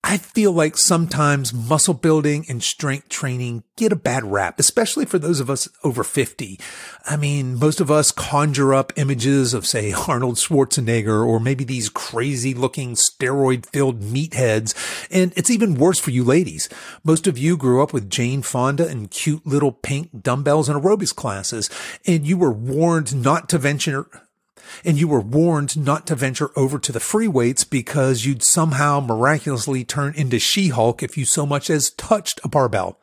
I 0.06 0.18
feel 0.18 0.52
like 0.52 0.76
sometimes 0.76 1.54
muscle 1.54 1.94
building 1.94 2.46
and 2.50 2.62
strength 2.62 3.08
training 3.08 3.64
get 3.78 3.94
a 3.94 3.96
bad 3.96 4.26
rap, 4.26 4.60
especially 4.60 5.06
for 5.06 5.18
those 5.18 5.40
of 5.40 5.50
us 5.50 5.70
over 5.86 6.04
50. 6.04 6.60
I 7.06 7.16
mean, 7.16 7.58
most 7.58 7.80
of 7.80 7.90
us 7.90 8.12
conjure 8.12 8.74
up 8.74 8.92
images 8.98 9.54
of, 9.54 9.66
say, 9.66 9.94
Arnold 9.94 10.36
Schwarzenegger 10.36 11.26
or 11.26 11.40
maybe 11.40 11.64
these 11.64 11.88
crazy 11.88 12.54
looking 12.54 12.96
steroid 12.96 13.66
filled 13.66 14.02
meatheads. 14.02 14.76
And 15.10 15.32
it's 15.38 15.50
even 15.50 15.76
worse 15.76 16.00
for 16.00 16.12
you 16.12 16.26
ladies. 16.26 16.68
Most 17.06 17.26
of 17.26 17.38
you 17.38 17.56
grew 17.56 17.82
up 17.82 17.94
with 17.94 18.10
Jane 18.10 18.42
Fonda 18.42 18.86
and 18.86 19.10
cute 19.10 19.48
little 19.48 19.72
pink 19.72 20.22
dumbbells 20.22 20.68
and 20.68 20.80
aerobics 20.84 21.16
classes, 21.16 21.70
and 22.06 22.28
you 22.28 22.38
were 22.38 22.52
warned 22.52 23.16
not 23.16 23.48
to 23.50 23.58
venture 23.58 24.08
and 24.84 24.98
you 24.98 25.08
were 25.08 25.22
warned 25.22 25.78
not 25.78 26.08
to 26.08 26.16
venture 26.16 26.52
over 26.56 26.80
to 26.80 26.92
the 26.92 27.00
free 27.00 27.28
weights 27.28 27.64
because 27.64 28.26
you'd 28.26 28.44
somehow 28.44 29.00
miraculously 29.00 29.84
turn 29.84 30.14
into 30.16 30.40
She-Hulk 30.40 31.04
if 31.04 31.18
you 31.18 31.26
so 31.26 31.46
much 31.46 31.70
as 31.70 31.92
touched 31.92 32.40
a 32.44 32.48
barbell. 32.48 33.00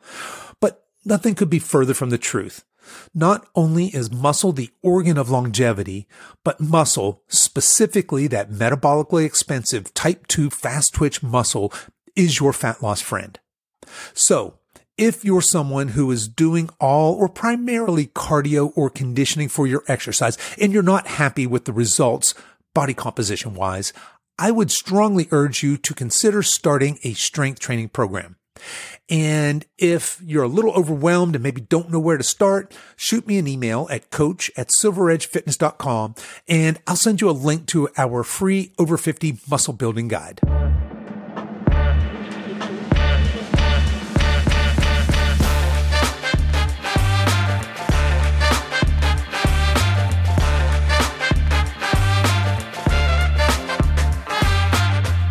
But 0.59 0.85
nothing 1.05 1.35
could 1.35 1.49
be 1.49 1.59
further 1.59 1.93
from 1.93 2.09
the 2.09 2.17
truth. 2.17 2.63
Not 3.13 3.47
only 3.55 3.87
is 3.87 4.11
muscle 4.11 4.51
the 4.51 4.69
organ 4.81 5.17
of 5.17 5.29
longevity, 5.29 6.07
but 6.43 6.59
muscle, 6.59 7.23
specifically 7.27 8.27
that 8.27 8.51
metabolically 8.51 9.25
expensive 9.25 9.93
type 9.93 10.27
2 10.27 10.49
fast 10.49 10.93
twitch 10.93 11.21
muscle, 11.23 11.71
is 12.15 12.39
your 12.39 12.53
fat 12.53 12.81
loss 12.81 13.01
friend. 13.01 13.39
So, 14.13 14.55
if 15.01 15.25
you're 15.25 15.41
someone 15.41 15.89
who 15.89 16.11
is 16.11 16.27
doing 16.27 16.69
all 16.79 17.15
or 17.15 17.27
primarily 17.27 18.05
cardio 18.05 18.71
or 18.75 18.87
conditioning 18.87 19.49
for 19.49 19.65
your 19.65 19.83
exercise 19.87 20.37
and 20.59 20.71
you're 20.71 20.83
not 20.83 21.07
happy 21.07 21.47
with 21.47 21.65
the 21.65 21.73
results 21.73 22.35
body 22.75 22.93
composition 22.93 23.55
wise, 23.55 23.93
I 24.37 24.51
would 24.51 24.69
strongly 24.69 25.27
urge 25.31 25.63
you 25.63 25.77
to 25.77 25.95
consider 25.95 26.43
starting 26.43 26.99
a 27.03 27.13
strength 27.13 27.59
training 27.59 27.89
program. 27.89 28.35
And 29.09 29.65
if 29.79 30.21
you're 30.23 30.43
a 30.43 30.47
little 30.47 30.73
overwhelmed 30.73 31.35
and 31.35 31.41
maybe 31.41 31.61
don't 31.61 31.89
know 31.89 31.99
where 31.99 32.17
to 32.17 32.23
start, 32.23 32.71
shoot 32.95 33.25
me 33.25 33.39
an 33.39 33.47
email 33.47 33.87
at 33.89 34.11
coach 34.11 34.51
at 34.55 34.67
silveredgefitness.com 34.67 36.13
and 36.47 36.79
I'll 36.85 36.95
send 36.95 37.21
you 37.21 37.29
a 37.29 37.31
link 37.31 37.65
to 37.67 37.89
our 37.97 38.23
free 38.23 38.71
over 38.77 38.97
50 38.97 39.39
muscle 39.49 39.73
building 39.73 40.09
guide. 40.09 40.41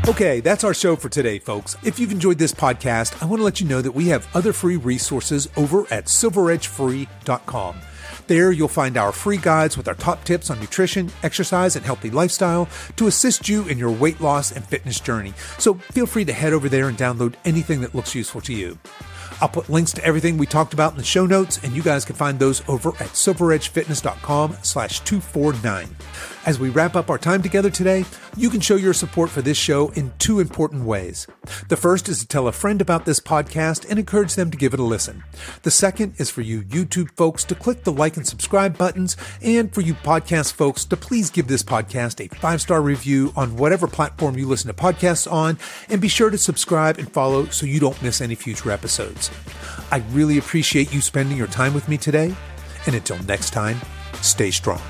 Okay, 0.08 0.40
that's 0.40 0.64
our 0.64 0.72
show 0.74 0.96
for 0.96 1.08
today, 1.10 1.38
folks. 1.38 1.76
If 1.84 1.98
you've 2.00 2.10
enjoyed 2.10 2.38
this 2.38 2.54
podcast, 2.54 3.22
I 3.22 3.26
want 3.26 3.40
to 3.40 3.44
let 3.44 3.60
you 3.60 3.68
know 3.68 3.82
that 3.82 3.92
we 3.92 4.08
have 4.08 4.26
other 4.34 4.52
free 4.52 4.76
resources 4.76 5.46
over 5.56 5.82
at 5.92 6.06
silveredgefree.com. 6.06 7.76
There, 8.26 8.50
you'll 8.50 8.68
find 8.68 8.96
our 8.96 9.12
free 9.12 9.36
guides 9.36 9.76
with 9.76 9.88
our 9.88 9.94
top 9.94 10.24
tips 10.24 10.50
on 10.50 10.58
nutrition, 10.58 11.10
exercise, 11.22 11.76
and 11.76 11.84
healthy 11.84 12.10
lifestyle 12.10 12.66
to 12.96 13.08
assist 13.08 13.48
you 13.48 13.68
in 13.68 13.76
your 13.76 13.90
weight 13.90 14.20
loss 14.20 14.52
and 14.52 14.64
fitness 14.64 15.00
journey. 15.00 15.34
So 15.58 15.74
feel 15.74 16.06
free 16.06 16.24
to 16.24 16.32
head 16.32 16.54
over 16.54 16.68
there 16.68 16.88
and 16.88 16.96
download 16.96 17.34
anything 17.44 17.82
that 17.82 17.94
looks 17.94 18.14
useful 18.14 18.40
to 18.42 18.54
you. 18.54 18.78
I'll 19.42 19.48
put 19.48 19.70
links 19.70 19.92
to 19.92 20.04
everything 20.04 20.38
we 20.38 20.46
talked 20.46 20.74
about 20.74 20.92
in 20.92 20.98
the 20.98 21.04
show 21.04 21.24
notes, 21.26 21.58
and 21.62 21.72
you 21.74 21.82
guys 21.82 22.04
can 22.04 22.16
find 22.16 22.38
those 22.38 22.62
over 22.68 22.90
at 22.90 23.10
silveredgefitness.com 23.14 24.58
slash 24.62 25.00
249. 25.00 25.88
As 26.50 26.58
we 26.58 26.68
wrap 26.68 26.96
up 26.96 27.10
our 27.10 27.16
time 27.16 27.42
together 27.42 27.70
today, 27.70 28.04
you 28.36 28.50
can 28.50 28.58
show 28.58 28.74
your 28.74 28.92
support 28.92 29.30
for 29.30 29.40
this 29.40 29.56
show 29.56 29.90
in 29.90 30.12
two 30.18 30.40
important 30.40 30.84
ways. 30.84 31.28
The 31.68 31.76
first 31.76 32.08
is 32.08 32.18
to 32.18 32.26
tell 32.26 32.48
a 32.48 32.52
friend 32.52 32.80
about 32.80 33.04
this 33.04 33.20
podcast 33.20 33.88
and 33.88 34.00
encourage 34.00 34.34
them 34.34 34.50
to 34.50 34.58
give 34.58 34.74
it 34.74 34.80
a 34.80 34.82
listen. 34.82 35.22
The 35.62 35.70
second 35.70 36.14
is 36.18 36.28
for 36.28 36.40
you 36.40 36.62
YouTube 36.62 37.12
folks 37.12 37.44
to 37.44 37.54
click 37.54 37.84
the 37.84 37.92
like 37.92 38.16
and 38.16 38.26
subscribe 38.26 38.76
buttons, 38.76 39.16
and 39.40 39.72
for 39.72 39.80
you 39.80 39.94
podcast 39.94 40.54
folks 40.54 40.84
to 40.86 40.96
please 40.96 41.30
give 41.30 41.46
this 41.46 41.62
podcast 41.62 42.20
a 42.20 42.34
five 42.38 42.60
star 42.60 42.82
review 42.82 43.32
on 43.36 43.54
whatever 43.56 43.86
platform 43.86 44.36
you 44.36 44.48
listen 44.48 44.74
to 44.74 44.82
podcasts 44.82 45.30
on, 45.30 45.56
and 45.88 46.00
be 46.00 46.08
sure 46.08 46.30
to 46.30 46.38
subscribe 46.38 46.98
and 46.98 47.12
follow 47.12 47.46
so 47.50 47.64
you 47.64 47.78
don't 47.78 48.02
miss 48.02 48.20
any 48.20 48.34
future 48.34 48.72
episodes. 48.72 49.30
I 49.92 49.98
really 50.10 50.36
appreciate 50.36 50.92
you 50.92 51.00
spending 51.00 51.38
your 51.38 51.46
time 51.46 51.74
with 51.74 51.88
me 51.88 51.96
today. 51.96 52.34
And 52.86 52.96
until 52.96 53.22
next 53.22 53.50
time, 53.50 53.80
stay 54.20 54.50
strong. 54.50 54.82